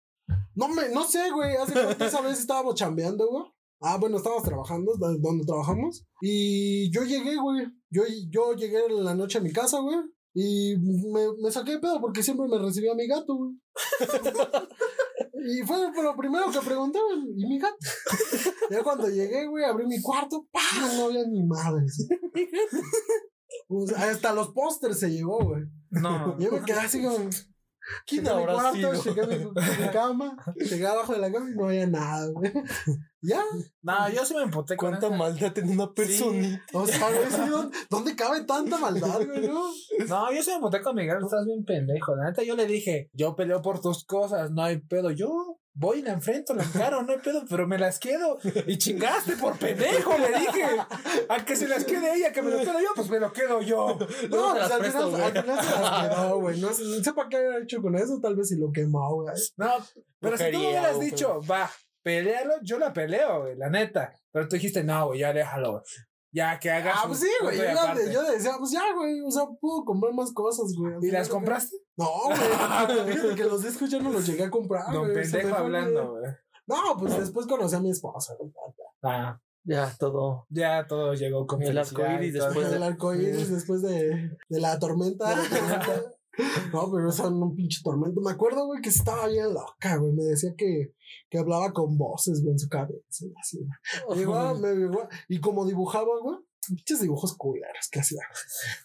No 0.54 0.68
me, 0.68 0.88
no 0.88 1.04
sé, 1.04 1.30
güey. 1.30 1.56
Hace 1.56 1.72
cuenta 1.74 2.06
esa 2.06 2.20
vez 2.22 2.38
estábamos 2.38 2.74
chambeando, 2.74 3.28
güey. 3.28 3.44
Ah, 3.80 3.96
bueno, 3.98 4.16
estábamos 4.16 4.44
trabajando, 4.44 4.94
do- 4.96 5.18
donde 5.18 5.44
trabajamos. 5.44 6.04
Y 6.20 6.90
yo 6.92 7.02
llegué, 7.02 7.36
güey. 7.36 7.66
Yo, 7.90 8.02
yo 8.30 8.54
llegué 8.54 8.86
en 8.86 9.04
la 9.04 9.14
noche 9.14 9.38
a 9.38 9.40
mi 9.42 9.52
casa, 9.52 9.78
güey. 9.80 9.96
Y 10.34 10.76
me, 10.78 11.26
me 11.42 11.50
saqué 11.50 11.72
de 11.72 11.78
pedo 11.78 12.00
porque 12.00 12.22
siempre 12.22 12.46
me 12.48 12.58
recibía 12.58 12.94
mi 12.94 13.06
gato, 13.06 13.36
güey. 13.36 13.52
Y 15.44 15.62
fue 15.62 15.76
lo 16.02 16.16
primero 16.16 16.50
que 16.52 16.60
preguntaron, 16.60 17.26
¿y 17.36 17.46
mi 17.46 17.58
gato? 17.58 17.76
Ya 18.70 18.82
cuando 18.84 19.08
llegué, 19.08 19.46
güey, 19.46 19.64
abrí 19.64 19.86
mi 19.86 20.00
cuarto, 20.00 20.46
¡pah! 20.52 20.94
No 20.96 21.06
había 21.06 21.26
ni 21.26 21.42
madre. 21.42 21.84
Sea, 23.86 24.10
hasta 24.10 24.34
los 24.34 24.50
pósters 24.50 25.00
se 25.00 25.10
llevó, 25.10 25.42
güey. 25.44 25.62
No. 25.90 26.38
Yo 26.38 26.52
me 26.52 26.62
quedé 26.62 26.80
así 26.80 27.02
como. 27.02 27.28
¿Quién 28.06 28.24
Llegué 28.24 28.30
a 28.32 28.36
mi 28.36 28.42
habrá 28.42 28.54
cuarto, 28.54 28.94
sido? 28.94 29.14
llegué 29.14 29.20
a 29.22 29.26
mi, 29.26 29.44
mi 29.44 29.88
cama, 29.92 30.36
llegué 30.56 30.86
abajo 30.86 31.12
de 31.14 31.18
la 31.18 31.32
cama 31.32 31.50
y 31.50 31.54
no 31.54 31.66
había 31.66 31.86
nada, 31.86 32.26
güey. 32.28 32.52
Ya. 33.24 33.40
No, 33.82 34.10
yo 34.10 34.24
sí 34.24 34.34
me 34.34 34.42
emputé 34.42 34.76
con 34.76 34.88
¿Cuánta 34.90 35.06
esa. 35.06 35.16
maldad 35.16 35.52
tiene 35.52 35.70
una 35.74 35.92
persona? 35.94 36.66
O 36.72 36.84
sea, 36.84 36.98
güey, 37.08 37.30
sí, 37.30 37.78
¿dónde, 37.88 38.16
cabe 38.16 38.42
tanta 38.42 38.78
maldad, 38.78 39.24
güey, 39.24 39.46
no? 39.46 39.62
No, 40.08 40.32
yo 40.32 40.42
sí 40.42 40.50
me 40.50 40.56
emputé 40.56 40.80
con 40.82 40.96
Miguel, 40.96 41.18
estás 41.22 41.46
bien 41.46 41.64
pendejo. 41.64 42.16
La 42.16 42.24
neta, 42.30 42.42
yo 42.42 42.56
le 42.56 42.66
dije, 42.66 43.10
yo 43.12 43.36
peleo 43.36 43.62
por 43.62 43.80
tus 43.80 44.04
cosas, 44.04 44.50
no 44.50 44.64
hay 44.64 44.80
pedo. 44.80 45.12
Yo 45.12 45.60
voy 45.74 45.98
y 45.98 46.02
la 46.02 46.12
enfrento, 46.12 46.54
la 46.54 46.62
encaro, 46.64 47.02
no 47.02 47.12
hay 47.12 47.18
pedo, 47.18 47.44
pero 47.48 47.66
me 47.66 47.78
las 47.78 47.98
quedo. 47.98 48.38
Y 48.66 48.76
chingaste 48.78 49.36
por 49.36 49.56
pendejo, 49.58 50.16
le 50.18 50.28
dije. 50.38 50.64
A 51.28 51.44
que 51.44 51.56
se 51.56 51.66
las 51.68 51.84
quede 51.84 52.14
ella, 52.14 52.32
que 52.32 52.42
me 52.42 52.50
lo 52.50 52.58
quedo 52.58 52.78
yo, 52.80 52.88
pues 52.94 53.08
me 53.10 53.18
lo 53.20 53.32
quedo 53.32 53.60
yo. 53.62 53.98
No, 54.30 54.54
las 54.54 54.70
pues 54.72 54.94
al 54.94 55.10
final, 55.10 55.22
al 55.22 55.32
final 55.42 55.64
se 55.64 55.80
las 55.80 56.08
quedó, 56.08 56.36
güey. 56.40 56.60
No, 56.60 56.72
sé- 56.72 56.84
no 56.84 57.02
sé 57.04 57.12
para 57.12 57.28
qué 57.28 57.36
había 57.36 57.58
hecho 57.58 57.80
con 57.82 57.96
eso, 57.96 58.18
tal 58.22 58.36
vez 58.36 58.48
si 58.48 58.56
lo 58.56 58.70
quemó, 58.72 59.14
güey. 59.22 59.34
No, 59.56 59.70
pero 60.20 60.36
si 60.36 60.50
tú 60.50 60.58
me 60.58 60.68
hubieras 60.68 60.96
güey. 60.96 61.10
dicho, 61.10 61.40
va, 61.50 61.70
pelealo, 62.02 62.54
yo 62.62 62.78
la 62.78 62.92
peleo, 62.92 63.42
güey, 63.42 63.56
la 63.56 63.70
neta. 63.70 64.12
Pero 64.30 64.48
tú 64.48 64.56
dijiste, 64.56 64.82
no, 64.84 65.06
güey, 65.08 65.20
ya 65.20 65.32
déjalo, 65.32 65.72
güey. 65.72 65.82
Ya 66.34 66.58
que 66.58 66.70
hagas. 66.70 66.94
Ah, 66.96 67.04
pues 67.06 67.20
sí, 67.20 67.28
güey. 67.42 67.58
Yo, 68.10 68.22
decía, 68.22 68.52
pues 68.58 68.70
ya, 68.70 68.82
güey. 68.96 69.20
O 69.20 69.30
sea, 69.30 69.44
puedo 69.60 69.84
comprar 69.84 70.14
más 70.14 70.32
cosas, 70.32 70.72
güey. 70.76 70.94
¿Y 71.02 71.10
las 71.10 71.28
compraste? 71.28 71.76
No, 71.96 72.08
güey. 72.26 72.38
Fíjate 73.12 73.34
que 73.34 73.44
los 73.44 73.62
discos 73.62 73.90
ya 73.90 73.98
no 74.00 74.10
los 74.10 74.26
llegué 74.26 74.44
a 74.44 74.50
comprar, 74.50 74.90
me 74.92 75.12
pendejo 75.12 75.54
hablando, 75.54 76.12
güey. 76.12 76.32
No, 76.66 76.76
pues 76.98 77.18
después 77.18 77.46
conocí 77.46 77.74
a 77.74 77.80
mi 77.80 77.90
esposa, 77.90 78.34
güey. 78.38 78.50
Ah, 79.02 79.38
Ya, 79.64 79.92
todo. 79.98 80.46
ya 80.48 80.86
todo 80.86 81.12
llegó 81.14 81.46
con 81.46 81.60
El 81.62 81.76
arcoíris 81.76 82.32
después 82.34 82.70
de- 82.70 82.76
el 82.76 82.82
arcoíris 82.82 83.50
después 83.50 83.82
de, 83.82 84.30
de 84.48 84.60
la 84.60 84.78
tormenta. 84.78 85.34
No, 86.72 86.90
pero 86.90 87.08
eso 87.10 87.26
era 87.26 87.34
un 87.34 87.54
pinche 87.54 87.80
tormento. 87.84 88.20
Me 88.20 88.30
acuerdo, 88.32 88.66
güey, 88.66 88.80
que 88.80 88.88
estaba 88.88 89.26
bien 89.28 89.52
loca, 89.52 89.96
güey. 89.96 90.12
Me 90.12 90.24
decía 90.24 90.54
que, 90.56 90.94
que 91.28 91.38
hablaba 91.38 91.72
con 91.72 91.98
voces, 91.98 92.40
güey, 92.42 92.52
en 92.52 92.58
su 92.58 92.68
cabeza. 92.68 93.26
y 93.26 93.32
así. 93.40 93.60
Me 94.08 94.16
llegó, 94.16 94.34
a- 94.36 94.54
me 94.58 94.74
llegó 94.74 95.02
a- 95.02 95.08
y 95.28 95.40
como 95.40 95.66
dibujaba, 95.66 96.08
güey, 96.22 96.38
pinches 96.66 97.00
dibujos 97.02 97.36
culeros 97.36 97.88
que 97.90 97.98
hacía. 98.00 98.20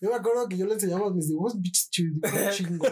Yo 0.02 0.10
me 0.10 0.16
acuerdo 0.16 0.48
que 0.50 0.58
yo 0.58 0.66
le 0.66 0.74
enseñaba 0.74 1.10
mis 1.14 1.28
dibujos, 1.30 1.54
pinches 1.54 1.90
chingones. 1.92 2.92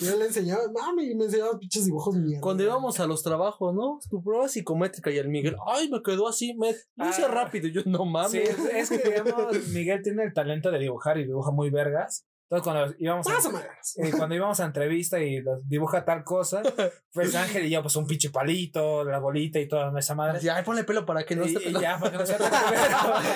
Yo 0.00 0.16
le 0.18 0.26
enseñaba, 0.26 0.62
mami, 0.72 1.04
y 1.10 1.14
me 1.14 1.24
enseñaba 1.26 1.58
pinches 1.58 1.84
dibujos 1.86 2.16
mierda. 2.16 2.40
Cuando 2.40 2.64
íbamos 2.64 2.98
a 3.00 3.06
los 3.06 3.22
trabajos, 3.22 3.72
¿no? 3.74 4.00
Tu 4.10 4.22
prueba 4.22 4.48
psicométrica 4.48 5.10
y 5.10 5.18
el 5.18 5.28
Miguel, 5.28 5.56
ay, 5.66 5.88
me 5.88 6.02
quedó 6.02 6.28
así, 6.28 6.52
me 6.54 6.70
hice 6.70 7.24
Ah. 7.24 7.28
rápido. 7.28 7.68
Yo, 7.68 7.82
no 7.86 8.04
mames. 8.04 8.32
Sí, 8.32 8.38
es, 8.38 8.90
es 8.90 9.00
que 9.02 9.08
digamos, 9.22 9.68
Miguel 9.68 10.02
tiene 10.02 10.24
el 10.24 10.32
talento 10.34 10.70
de 10.70 10.78
dibujar 10.80 11.16
y 11.18 11.24
dibuja 11.24 11.52
muy 11.52 11.70
vergas. 11.70 12.26
Entonces 12.52 12.70
cuando 12.70 12.94
íbamos 12.98 13.26
a, 13.26 14.04
eh, 14.04 14.10
cuando 14.10 14.34
íbamos 14.34 14.60
a 14.60 14.66
entrevista 14.66 15.18
y 15.18 15.40
los 15.40 15.66
dibuja 15.66 16.04
tal 16.04 16.22
cosa, 16.22 16.60
pues 17.14 17.34
Ángel 17.34 17.64
y 17.64 17.70
yo, 17.70 17.80
pues 17.80 17.96
un 17.96 18.06
pinche 18.06 18.28
palito, 18.28 19.04
la 19.04 19.20
bolita 19.20 19.58
y 19.58 19.66
toda 19.66 19.98
esa 19.98 20.14
madre. 20.14 20.50
Ay, 20.50 20.62
ponle 20.62 20.84
pelo 20.84 21.06
para 21.06 21.24
que 21.24 21.34
no 21.34 21.46
y, 21.46 21.54
pelado. 21.54 21.80
ya, 21.80 21.98
para 21.98 22.12
que 22.12 22.18
no 22.18 22.26
sea 22.26 22.36
tan 22.36 22.50
culero. 22.50 23.32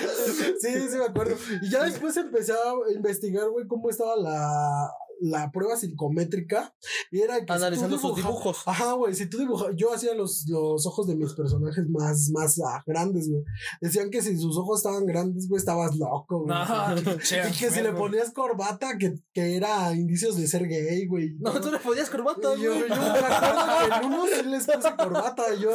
Sí, 0.61 0.89
sí, 0.91 0.99
me 0.99 1.07
acuerdo. 1.07 1.35
Y 1.63 1.71
ya 1.71 1.85
después 1.85 2.15
empecé 2.19 2.53
a 2.53 2.93
investigar, 2.95 3.49
güey, 3.49 3.67
cómo 3.67 3.89
estaba 3.89 4.17
la, 4.17 4.91
la 5.21 5.51
prueba 5.51 5.77
psicométrica. 5.77 6.75
Y 7.11 7.21
era 7.21 7.39
que. 7.41 7.47
si 7.47 7.53
Analizando 7.53 7.99
sus 7.99 8.17
dibujos. 8.17 8.63
Ajá, 8.67 8.93
güey, 8.93 9.15
si 9.15 9.29
tú 9.29 9.39
dibujas, 9.39 9.71
yo 9.77 9.93
hacía 9.93 10.15
los, 10.15 10.45
los 10.49 10.87
ojos 10.87 11.07
de 11.07 11.17
mis 11.17 11.33
personajes 11.35 11.85
más, 11.89 12.31
más 12.31 12.61
ah, 12.61 12.83
grandes, 12.87 13.29
güey. 13.29 13.43
Decían 13.81 14.11
que 14.11 14.23
si 14.23 14.37
sus 14.39 14.57
ojos 14.57 14.79
estaban 14.81 15.07
grandes, 15.07 15.49
güey, 15.49 15.59
estabas 15.59 15.97
loco, 15.97 16.45
güey. 16.45 16.49
No, 16.49 16.95
pinche 17.05 17.43
y 17.49 17.53
que 17.53 17.71
si 17.71 17.83
le 17.83 17.93
ponías 17.93 18.33
corbata, 18.33 18.99
que, 18.99 19.15
que 19.33 19.57
era 19.57 19.93
indicios 19.95 20.37
de 20.37 20.47
ser 20.47 20.67
gay, 20.67 21.07
güey. 21.07 21.37
No, 21.39 21.61
tú 21.61 21.71
le 21.71 21.79
podías 21.79 22.11
corbata, 22.11 22.55
Y 22.57 22.63
yo, 22.63 22.75
yo 22.75 22.87
güey. 22.87 22.89
me 22.89 22.95
acuerdo 22.97 23.61
que 23.89 23.95
en 23.97 24.05
uno 24.13 24.27
sí 24.27 24.43
les 24.49 24.67
puse 24.67 24.97
corbata 24.97 25.55
y 25.55 25.61
yo, 25.61 25.71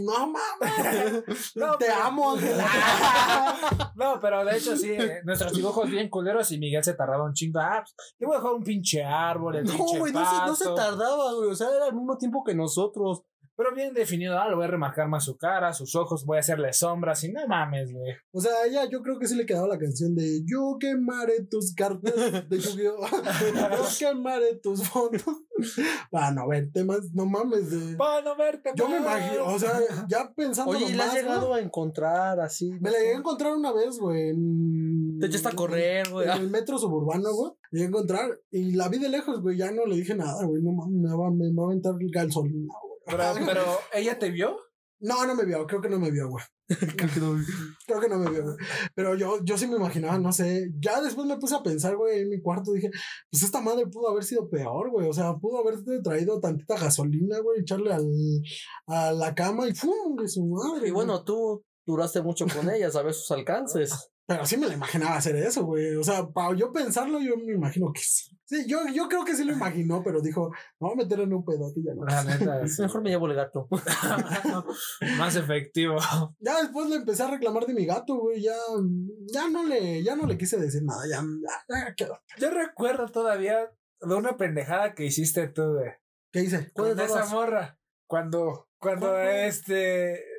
no 0.00 0.26
mames, 0.32 1.24
No, 1.56 1.76
te 1.76 1.86
pero- 1.86 2.02
amo. 2.02 2.34
No, 3.96 4.18
pero 4.20 4.44
de 4.44 4.56
hecho 4.56 4.76
sí, 4.76 4.90
eh, 4.90 5.20
nuestros 5.24 5.52
dibujos 5.54 5.88
bien 5.88 6.08
culeros 6.08 6.50
y 6.52 6.58
Miguel 6.58 6.82
se 6.82 6.94
tardaba 6.94 7.24
un 7.24 7.32
chingo. 7.32 7.60
Ah, 7.60 7.82
pues, 7.82 8.14
le 8.18 8.26
voy 8.26 8.34
a 8.36 8.38
dejar 8.38 8.54
un 8.54 8.64
pinche 8.74 9.04
árbol, 9.04 9.56
el 9.56 9.64
No, 9.64 9.72
pinche 9.72 9.98
güey, 9.98 10.12
no 10.12 10.24
se, 10.24 10.46
no 10.46 10.54
se 10.54 10.64
tardaba, 10.74 11.32
güey. 11.34 11.50
O 11.50 11.54
sea, 11.54 11.68
era 11.74 11.86
al 11.86 11.94
mismo 11.94 12.16
tiempo 12.18 12.42
que 12.44 12.54
nosotros. 12.54 13.22
Pero 13.56 13.72
bien 13.74 13.94
definido, 13.94 14.38
ah, 14.38 14.48
le 14.48 14.56
voy 14.56 14.64
a 14.64 14.68
remarcar 14.68 15.08
más 15.08 15.24
su 15.24 15.36
cara, 15.36 15.72
sus 15.72 15.94
ojos, 15.94 16.24
voy 16.24 16.38
a 16.38 16.40
hacerle 16.40 16.72
sombras 16.72 17.22
y 17.22 17.32
no 17.32 17.46
mames, 17.46 17.92
güey. 17.92 18.12
O 18.32 18.40
sea, 18.40 18.50
a 18.52 18.66
ella 18.66 18.88
yo 18.90 19.00
creo 19.00 19.18
que 19.18 19.28
sí 19.28 19.36
le 19.36 19.46
quedaba 19.46 19.68
la 19.68 19.78
canción 19.78 20.14
de 20.14 20.42
Yo 20.44 20.76
quemaré 20.80 21.44
tus 21.48 21.72
cartas 21.74 22.14
de 22.48 22.58
Yu-Gi-Oh! 22.58 23.06
Yo 23.76 23.84
quemaré 23.98 24.56
tus 24.56 24.88
fotos. 24.88 25.22
Para 26.10 26.32
no 26.32 26.48
verte 26.48 26.84
más, 26.84 27.12
no 27.12 27.26
mames. 27.26 27.70
De... 27.70 27.96
Para 27.96 28.22
no 28.22 28.36
verte 28.36 28.72
Yo 28.74 28.88
me 28.88 28.98
más. 28.98 29.20
imagino, 29.20 29.46
o 29.46 29.58
sea, 29.58 29.80
ya 30.08 30.32
pensando 30.34 30.72
Oye, 30.72 30.86
¿y 30.90 30.94
la 30.94 31.04
has 31.04 31.12
más, 31.12 31.22
llegado 31.22 31.54
a 31.54 31.60
encontrar 31.60 32.40
así? 32.40 32.72
me 32.80 32.90
la 32.90 32.98
llegué 32.98 33.14
a 33.14 33.18
encontrar 33.18 33.54
una 33.54 33.72
vez, 33.72 33.98
güey. 33.98 34.30
En... 34.30 35.18
Te 35.20 35.26
echaste 35.26 35.48
a 35.48 35.52
correr, 35.52 36.10
güey. 36.10 36.28
En 36.28 36.42
el 36.42 36.50
metro 36.50 36.76
suburbano, 36.76 37.32
güey. 37.32 37.52
Llegué 37.70 37.84
a 37.84 37.88
encontrar 37.88 38.40
y 38.50 38.72
la 38.72 38.88
vi 38.88 38.98
de 38.98 39.08
lejos, 39.08 39.40
güey. 39.40 39.56
Ya 39.56 39.70
no 39.70 39.86
le 39.86 39.96
dije 39.96 40.14
nada, 40.14 40.44
güey. 40.44 40.60
No 40.60 40.72
mames, 40.72 41.00
me 41.00 41.10
va, 41.10 41.30
me 41.30 41.52
va 41.54 41.62
a 41.62 41.66
aventar 41.66 41.94
gasolina, 42.12 42.74
güey. 42.82 42.93
Pero, 43.06 43.34
pero, 43.46 43.78
¿ella 43.92 44.18
te 44.18 44.30
vio? 44.30 44.58
No, 45.00 45.26
no 45.26 45.34
me 45.34 45.44
vio, 45.44 45.66
creo 45.66 45.80
que 45.80 45.88
no 45.88 45.98
me 45.98 46.10
vio, 46.10 46.28
güey. 46.30 46.44
Creo 46.96 47.10
que 47.12 47.20
no. 47.20 47.36
Creo 47.86 48.00
que 48.00 48.08
no 48.08 48.18
me 48.18 48.30
vio, 48.30 48.42
güey. 48.42 48.56
Pero 48.94 49.14
yo, 49.16 49.44
yo 49.44 49.58
sí 49.58 49.66
me 49.66 49.76
imaginaba, 49.76 50.18
no 50.18 50.32
sé. 50.32 50.70
Ya 50.78 51.02
después 51.02 51.26
me 51.26 51.36
puse 51.36 51.54
a 51.54 51.62
pensar, 51.62 51.94
güey, 51.94 52.20
en 52.20 52.30
mi 52.30 52.40
cuarto. 52.40 52.72
Dije, 52.72 52.90
pues 53.30 53.42
esta 53.42 53.60
madre 53.60 53.86
pudo 53.86 54.08
haber 54.08 54.24
sido 54.24 54.48
peor, 54.48 54.90
güey. 54.90 55.06
O 55.06 55.12
sea, 55.12 55.34
pudo 55.34 55.58
haberte 55.58 56.00
traído 56.00 56.40
tantita 56.40 56.78
gasolina, 56.78 57.38
güey, 57.40 57.60
echarle 57.60 57.92
al, 57.92 58.10
a 58.86 59.12
la 59.12 59.34
cama 59.34 59.68
y 59.68 59.74
¡fum! 59.74 60.16
de 60.16 60.26
su 60.26 60.46
madre. 60.46 60.88
Y 60.88 60.90
güey. 60.90 60.92
bueno, 60.92 61.22
tú 61.22 61.62
duraste 61.84 62.22
mucho 62.22 62.46
con 62.46 62.70
ella, 62.70 62.90
sabes 62.90 63.18
sus 63.18 63.30
alcances. 63.32 64.13
Pero 64.26 64.46
sí 64.46 64.56
me 64.56 64.66
la 64.66 64.74
imaginaba 64.74 65.16
hacer 65.16 65.36
eso, 65.36 65.64
güey. 65.64 65.96
O 65.96 66.02
sea, 66.02 66.26
para 66.26 66.56
yo 66.56 66.72
pensarlo, 66.72 67.20
yo 67.20 67.36
me 67.36 67.52
imagino 67.52 67.92
que 67.92 68.00
sí. 68.00 68.34
Sí, 68.46 68.64
yo, 68.66 68.78
yo 68.92 69.08
creo 69.08 69.24
que 69.24 69.34
sí 69.34 69.44
lo 69.44 69.52
imaginó, 69.52 70.02
pero 70.02 70.22
dijo, 70.22 70.50
me 70.80 70.88
voy 70.88 70.92
a 70.92 70.96
meter 70.96 71.20
en 71.20 71.32
un 71.34 71.44
pedote 71.44 71.80
y 71.80 71.84
ya 71.84 71.94
no. 71.94 72.04
La 72.04 72.24
neta, 72.24 72.66
sí. 72.66 72.80
Mejor 72.80 73.02
me 73.02 73.10
llevo 73.10 73.26
el 73.26 73.34
gato. 73.34 73.68
más 75.18 75.36
efectivo. 75.36 75.98
Ya 76.40 76.58
después 76.60 76.88
le 76.88 76.96
empecé 76.96 77.22
a 77.22 77.30
reclamar 77.30 77.66
de 77.66 77.74
mi 77.74 77.84
gato, 77.84 78.16
güey. 78.16 78.42
Ya, 78.42 78.56
ya 79.32 79.50
no 79.50 79.64
le, 79.64 80.02
ya 80.02 80.16
no 80.16 80.26
le 80.26 80.38
quise 80.38 80.58
decir 80.58 80.82
nada. 80.84 81.02
Ya, 81.10 81.22
ya, 81.22 81.86
ya 81.86 81.94
quedó. 81.94 82.18
Yo 82.38 82.50
recuerdo 82.50 83.08
todavía 83.08 83.70
de 84.00 84.14
una 84.14 84.38
pendejada 84.38 84.94
que 84.94 85.04
hiciste 85.04 85.48
tú, 85.48 85.74
güey. 85.74 85.92
¿Qué 86.32 86.42
hice? 86.42 86.70
¿Cuál 86.72 86.88
Con 86.88 86.96
de 86.96 87.04
esa 87.04 87.26
morra. 87.26 87.78
Cuando, 88.06 88.68
cuando 88.78 89.18
este. 89.18 90.33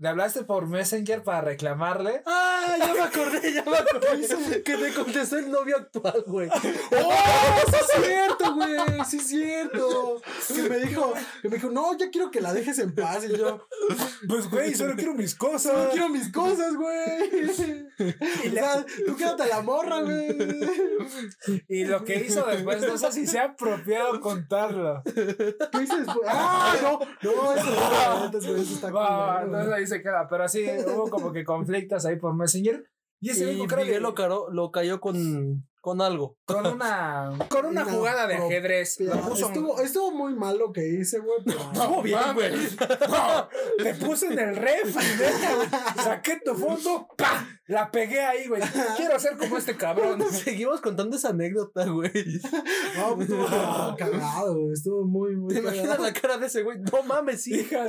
Le 0.00 0.08
hablaste 0.08 0.44
por 0.44 0.66
Messenger 0.66 1.22
para 1.22 1.42
reclamarle. 1.42 2.22
Ah, 2.24 2.74
ya 2.78 2.94
me 2.94 3.00
acordé, 3.00 3.52
ya 3.52 3.62
me 3.64 3.76
acordé. 3.76 4.62
que 4.64 4.76
te 4.78 4.94
contestó 4.94 5.36
el 5.36 5.50
novio 5.50 5.76
actual, 5.76 6.24
güey. 6.26 6.48
¡Oh! 6.52 7.12
¡Sí 7.68 7.76
es 7.76 8.04
cierto, 8.06 8.54
güey! 8.54 8.76
¡Sí 9.06 9.16
es 9.18 9.26
cierto! 9.26 10.22
Que 10.54 10.62
me 10.70 10.78
dijo, 10.78 11.12
que 11.42 11.48
me 11.50 11.56
dijo, 11.56 11.68
no, 11.68 11.98
ya 11.98 12.08
quiero 12.10 12.30
que 12.30 12.40
la 12.40 12.54
dejes 12.54 12.78
en 12.78 12.94
paz. 12.94 13.26
Y 13.28 13.36
yo, 13.36 13.66
Pues, 14.26 14.48
güey, 14.50 14.74
solo 14.74 14.94
quiero 14.96 15.12
mis 15.12 15.34
cosas. 15.34 15.62
solo 15.74 15.90
quiero 15.90 16.08
mis 16.08 16.32
cosas, 16.32 16.74
güy. 16.74 17.86
O 18.00 18.52
sea, 18.54 18.86
tú 19.06 19.14
quédate 19.14 19.42
a 19.42 19.46
la 19.46 19.60
morra, 19.60 20.00
güey. 20.00 20.34
Y 21.68 21.84
lo 21.84 22.02
que 22.02 22.24
hizo 22.24 22.46
después, 22.46 22.80
no 22.86 22.96
sé 22.96 23.12
si 23.12 23.26
se 23.26 23.38
ha 23.38 23.44
apropiado 23.44 24.18
contarlo. 24.22 25.02
¿Qué 25.04 25.82
hice 25.82 25.98
después? 25.98 26.26
¡Ah! 26.26 26.74
No, 26.82 26.98
no, 27.22 27.52
eso 27.54 27.66
no, 27.70 28.30
güey, 28.30 28.62
eso 28.62 28.74
está 28.74 28.90
Va, 28.90 29.06
culero, 29.42 29.44
entonces 29.44 29.68
güey. 29.68 29.80
ahí 29.80 29.86
se 29.90 30.02
queda. 30.02 30.26
Pero 30.30 30.48
sí, 30.48 30.64
hubo 30.86 31.10
como 31.10 31.32
que 31.32 31.44
conflictos 31.44 32.06
ahí 32.06 32.16
por 32.16 32.34
Messenger. 32.34 32.84
Y 33.22 33.30
ese 33.30 33.44
Y 33.44 33.48
único 33.56 33.66
creo 33.66 33.78
que 33.80 33.84
Miguel 33.84 34.02
lo, 34.02 34.14
caro- 34.14 34.48
lo 34.50 34.70
cayó 34.70 34.98
con, 34.98 35.68
con 35.82 36.00
algo. 36.00 36.38
con 36.46 36.66
una, 36.66 37.30
con 37.50 37.66
una 37.66 37.82
Una 37.82 37.92
jugada 37.92 38.26
de 38.26 38.36
ajedrez. 38.36 38.98
Lo 39.00 39.12
puso 39.20 39.48
Estuvo, 39.48 39.78
estuvo 39.82 40.10
muy 40.12 40.34
mal 40.34 40.56
lo 40.56 40.72
que 40.72 40.88
hice, 40.88 41.18
güey, 41.18 41.38
pero... 41.44 41.58
No, 41.74 42.02
mames. 42.02 42.78
No, 42.80 43.48
te 43.76 43.94
puse 43.96 44.28
en 44.28 44.38
el 44.38 44.56
ref, 44.56 44.94
güey. 44.94 45.68
saqué 46.02 46.40
tu 46.42 46.54
foto, 46.54 47.08
¡pa! 47.18 47.46
La 47.66 47.90
pegué 47.90 48.20
ahí, 48.22 48.48
güey. 48.48 48.62
Quiero 48.96 49.20
ser 49.20 49.36
como 49.36 49.58
este 49.58 49.76
cabrón. 49.76 50.22
Seguimos 50.32 50.80
contando 50.80 51.16
esa 51.16 51.28
anécdota, 51.28 51.84
güey. 51.90 52.10
No, 52.96 53.16
pues, 53.16 53.28
estuvo 53.28 53.96
cagado, 53.98 54.60
güey. 54.60 54.72
Estuvo 54.72 55.04
muy, 55.04 55.36
muy 55.36 55.52
¿Te 55.52 55.60
imaginas 55.60 56.00
la 56.00 56.14
cara 56.14 56.38
de 56.38 56.46
ese 56.46 56.62
güey? 56.62 56.78
No 56.90 57.02
mames, 57.02 57.42
sí. 57.42 57.54
Hija 57.60 57.84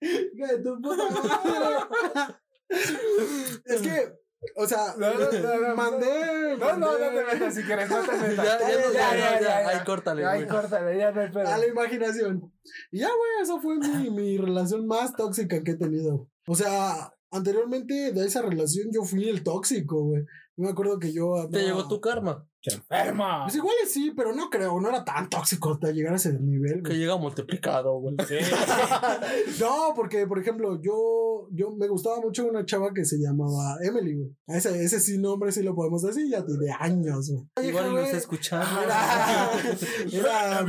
de... 0.00 0.30
Hija 0.34 0.46
de 0.52 0.58
tu 0.62 0.80
puta 0.80 1.04
madre. 1.10 2.34
Es 3.64 3.80
que 3.82 4.12
O 4.56 4.66
sea, 4.66 4.94
No, 4.98 5.14
no, 5.14 5.30
no, 5.32 5.68
no. 5.68 5.74
mandé. 5.76 6.56
No, 6.58 6.76
no, 6.76 6.92
no 6.92 6.96
te 6.98 7.24
metas 7.24 7.54
si 7.54 7.62
quieres, 7.62 7.88
no 7.90 8.00
te 8.02 8.12
metas. 8.16 8.36
Ya, 8.36 8.58
ya, 8.60 8.86
no, 8.86 8.92
ya, 8.92 9.16
ya, 9.16 9.40
ya, 9.40 9.68
ahí 9.68 9.76
ya. 9.78 9.84
córtale, 9.84 10.24
Ahí 10.26 10.46
córtale, 10.46 10.98
ya 10.98 11.10
no 11.12 11.20
hay. 11.22 11.30
A 11.46 11.58
la 11.58 11.66
imaginación. 11.66 12.52
Y 12.92 13.00
ya, 13.00 13.08
güey, 13.08 13.30
esa 13.42 13.58
fue 13.60 13.76
mi, 13.78 14.10
mi 14.10 14.36
relación 14.38 14.86
más 14.86 15.14
tóxica 15.16 15.62
que 15.62 15.72
he 15.72 15.76
tenido. 15.76 16.28
O 16.46 16.54
sea, 16.54 17.12
anteriormente 17.30 18.12
de 18.12 18.26
esa 18.26 18.42
relación 18.42 18.88
yo 18.92 19.02
fui 19.02 19.28
el 19.28 19.42
tóxico, 19.42 20.02
güey. 20.04 20.22
Yo 20.56 20.64
me 20.64 20.70
acuerdo 20.70 20.98
que 20.98 21.12
yo. 21.12 21.34
Te 21.50 21.58
andaba- 21.58 21.64
llegó 21.64 21.88
tu 21.88 22.00
karma, 22.00 22.46
¡Qué 22.60 22.74
enferma! 22.74 23.44
Pues 23.44 23.54
igual 23.56 23.74
sí, 23.86 24.12
pero 24.16 24.34
no 24.34 24.50
creo, 24.50 24.80
no 24.80 24.88
era 24.88 25.04
tan 25.04 25.28
tóxico 25.30 25.72
hasta 25.74 25.92
llegar 25.92 26.12
a 26.12 26.16
ese 26.16 26.32
nivel, 26.40 26.82
que 26.82 26.90
güey. 26.90 26.98
llega 26.98 27.16
multiplicado, 27.16 27.98
güey. 28.00 28.16
Sí. 28.26 28.36
No, 29.60 29.92
porque, 29.94 30.26
por 30.26 30.38
ejemplo, 30.38 30.80
yo, 30.80 31.48
yo 31.52 31.70
me 31.72 31.88
gustaba 31.88 32.20
mucho 32.20 32.46
una 32.46 32.64
chava 32.64 32.92
que 32.92 33.04
se 33.04 33.18
llamaba 33.18 33.76
Emily, 33.82 34.14
güey. 34.14 34.30
Ese, 34.46 34.82
ese 34.84 35.00
sí 35.00 35.18
nombre 35.18 35.52
sí 35.52 35.62
lo 35.62 35.74
podemos 35.74 36.02
decir, 36.02 36.28
ya 36.30 36.44
tiene 36.44 36.72
años, 36.78 37.30
güey. 37.30 37.68
Igual 37.68 37.98
está 37.98 38.16
escuchando. 38.16 38.82
Era, 38.82 39.50
era, 40.12 40.64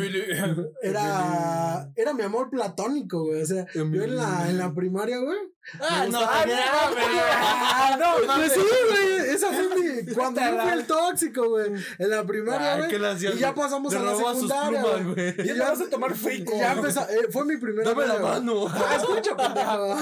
era, 0.82 1.91
era 1.95 2.13
mi 2.13 2.23
amor 2.23 2.49
platónico, 2.49 3.25
güey. 3.25 3.41
O 3.41 3.45
sea, 3.45 3.65
yo 3.73 3.82
en 3.84 4.15
la, 4.15 4.49
en 4.49 4.58
la 4.58 4.73
primaria, 4.73 5.17
güey. 5.19 5.38
Ah, 5.79 6.03
me 6.05 6.10
no, 6.12 6.19
Ah, 6.21 7.97
no, 7.99 8.19
no, 8.19 8.36
Pues 8.36 8.53
sí, 8.53 8.60
güey. 8.60 9.29
Esa 9.29 9.47
fue 9.47 9.69
mi. 9.77 10.13
Cuando 10.13 10.41
yo 10.41 10.62
fui 10.62 10.71
el 10.71 10.88
tóxico, 10.88 11.49
güey. 11.49 11.71
En 11.97 12.10
la 12.10 12.25
primaria, 12.25 12.77
güey. 12.77 12.89
¿qué 12.89 12.99
le 12.99 13.08
hacías, 13.08 13.36
Y 13.36 13.39
ya 13.39 13.53
pasamos 13.53 13.93
a 13.93 13.99
la 13.99 14.15
secundaria, 14.15 14.82
güey. 14.82 15.34
güey. 15.34 15.47
Ya 15.58 15.69
vas 15.69 15.82
a 15.82 15.89
tomar. 15.89 16.12
Y 16.12 16.45
ya 16.45 16.73
empezó, 16.73 17.01
eh, 17.10 17.27
fue 17.32 17.45
mi 17.45 17.58
primera 17.58 17.89
Dame 17.89 18.08
la 18.08 18.19
mano. 18.19 18.67
Ah, 18.67 18.97
escucha, 18.97 19.36
pendejo. 19.36 19.95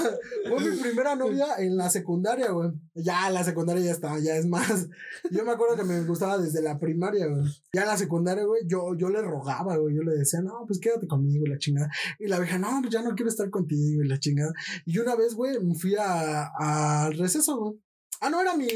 Fue 0.48 0.70
mi 0.70 0.76
primera 0.80 1.14
novia 1.16 1.46
en 1.58 1.76
la 1.76 1.90
secundaria, 1.90 2.50
güey. 2.50 2.70
Ya 2.94 3.30
la 3.30 3.44
secundaria 3.44 3.84
ya 3.84 3.92
está, 3.92 4.18
ya 4.18 4.36
es 4.36 4.46
más. 4.46 4.88
Yo 5.30 5.44
me 5.44 5.52
acuerdo 5.52 5.76
que 5.76 5.84
me 5.84 6.00
gustaba 6.04 6.38
desde 6.38 6.62
la 6.62 6.78
primaria, 6.78 7.26
güey. 7.26 7.44
Ya 7.72 7.82
en 7.82 7.88
la 7.88 7.96
secundaria, 7.96 8.44
güey, 8.44 8.62
yo, 8.66 8.96
yo 8.96 9.08
le 9.08 9.20
rogaba, 9.22 9.76
güey. 9.76 9.94
Yo 9.94 10.02
le 10.02 10.12
decía, 10.16 10.40
no, 10.40 10.64
pues 10.66 10.78
quédate 10.80 11.06
conmigo, 11.06 11.44
y 11.46 11.50
la 11.50 11.58
chingada. 11.58 11.90
Y 12.18 12.26
la 12.26 12.38
vieja, 12.38 12.58
no, 12.58 12.78
pues 12.80 12.92
ya 12.92 13.02
no 13.02 13.14
quiero 13.14 13.28
estar 13.30 13.50
contigo, 13.50 14.02
y 14.02 14.08
la 14.08 14.18
chingada. 14.18 14.52
Y 14.86 14.98
una 14.98 15.14
vez, 15.16 15.34
güey, 15.34 15.57
me 15.60 15.74
fui 15.74 15.94
a- 15.96 16.50
al 16.58 17.16
receso, 17.18 17.56
güey. 17.58 17.74
Ah, 18.20 18.30
no, 18.30 18.40
era 18.40 18.56
mi, 18.56 18.66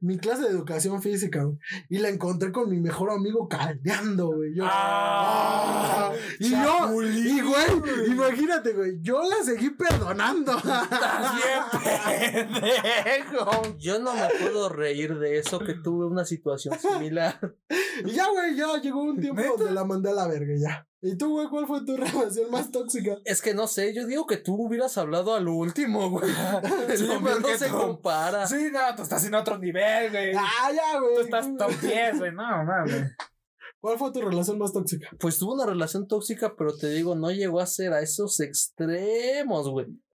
mi 0.00 0.16
clase 0.16 0.42
de 0.44 0.50
educación 0.50 1.02
física, 1.02 1.42
güey. 1.42 1.58
Y 1.88 1.98
la 1.98 2.08
encontré 2.08 2.52
con 2.52 2.70
mi 2.70 2.78
mejor 2.80 3.10
amigo 3.10 3.48
caldeando, 3.48 4.28
güey. 4.28 4.54
Yo, 4.54 4.62
Ah, 4.64 6.12
y 6.38 6.50
yo, 6.50 7.02
y 7.02 7.40
güey, 7.40 7.66
imagínate, 8.12 8.72
güey, 8.74 8.98
yo 9.00 9.20
la 9.28 9.42
seguí 9.44 9.70
perdonando. 9.70 10.52
pendejo. 12.14 13.76
Yo 13.78 13.98
no 13.98 14.14
me 14.14 14.28
puedo 14.40 14.68
reír 14.68 15.18
de 15.18 15.38
eso, 15.38 15.58
que 15.58 15.74
tuve 15.74 16.06
una 16.06 16.24
situación 16.24 16.78
similar. 16.78 17.38
y 18.04 18.10
ya, 18.12 18.28
güey, 18.30 18.56
ya 18.56 18.76
llegó 18.80 19.02
un 19.02 19.20
tiempo 19.20 19.40
¿Neta? 19.40 19.54
donde 19.56 19.72
la 19.72 19.84
mandé 19.84 20.10
a 20.10 20.14
la 20.14 20.28
verga, 20.28 20.54
ya. 20.56 20.86
¿Y 21.06 21.18
tú, 21.18 21.32
güey, 21.32 21.48
cuál 21.48 21.66
fue 21.66 21.84
tu 21.84 21.96
relación 21.98 22.50
más 22.50 22.70
tóxica? 22.70 23.18
Es 23.26 23.42
que 23.42 23.52
no 23.52 23.66
sé, 23.66 23.92
yo 23.94 24.06
digo 24.06 24.26
que 24.26 24.38
tú 24.38 24.54
hubieras 24.54 24.96
hablado 24.96 25.34
al 25.34 25.46
último, 25.48 26.08
güey. 26.08 26.30
Sí, 26.96 27.06
Lo 27.06 27.20
mío 27.20 27.38
no 27.40 27.48
se 27.58 27.68
tú- 27.68 27.76
compara. 27.76 28.46
Sí, 28.46 28.68
no, 28.72 28.80
tú 28.96 29.02
estás 29.02 29.24
en 29.26 29.34
otro 29.34 29.58
nivel, 29.58 30.10
güey. 30.10 30.32
Ah, 30.34 30.72
ya, 30.74 30.98
Tú 30.98 31.04
güey. 31.10 31.24
estás 31.24 31.46
top 31.58 31.70
10, 31.80 32.18
güey. 32.20 32.32
No, 32.32 32.64
mames. 32.64 33.12
¿Cuál 33.80 33.98
fue 33.98 34.12
tu 34.12 34.22
relación 34.22 34.58
más 34.58 34.72
tóxica? 34.72 35.10
Pues 35.20 35.38
tuvo 35.38 35.52
una 35.52 35.66
relación 35.66 36.08
tóxica, 36.08 36.54
pero 36.56 36.74
te 36.74 36.88
digo, 36.88 37.14
no 37.14 37.30
llegó 37.30 37.60
a 37.60 37.66
ser 37.66 37.92
a 37.92 38.00
esos 38.00 38.40
extremos, 38.40 39.68
güey. 39.68 39.86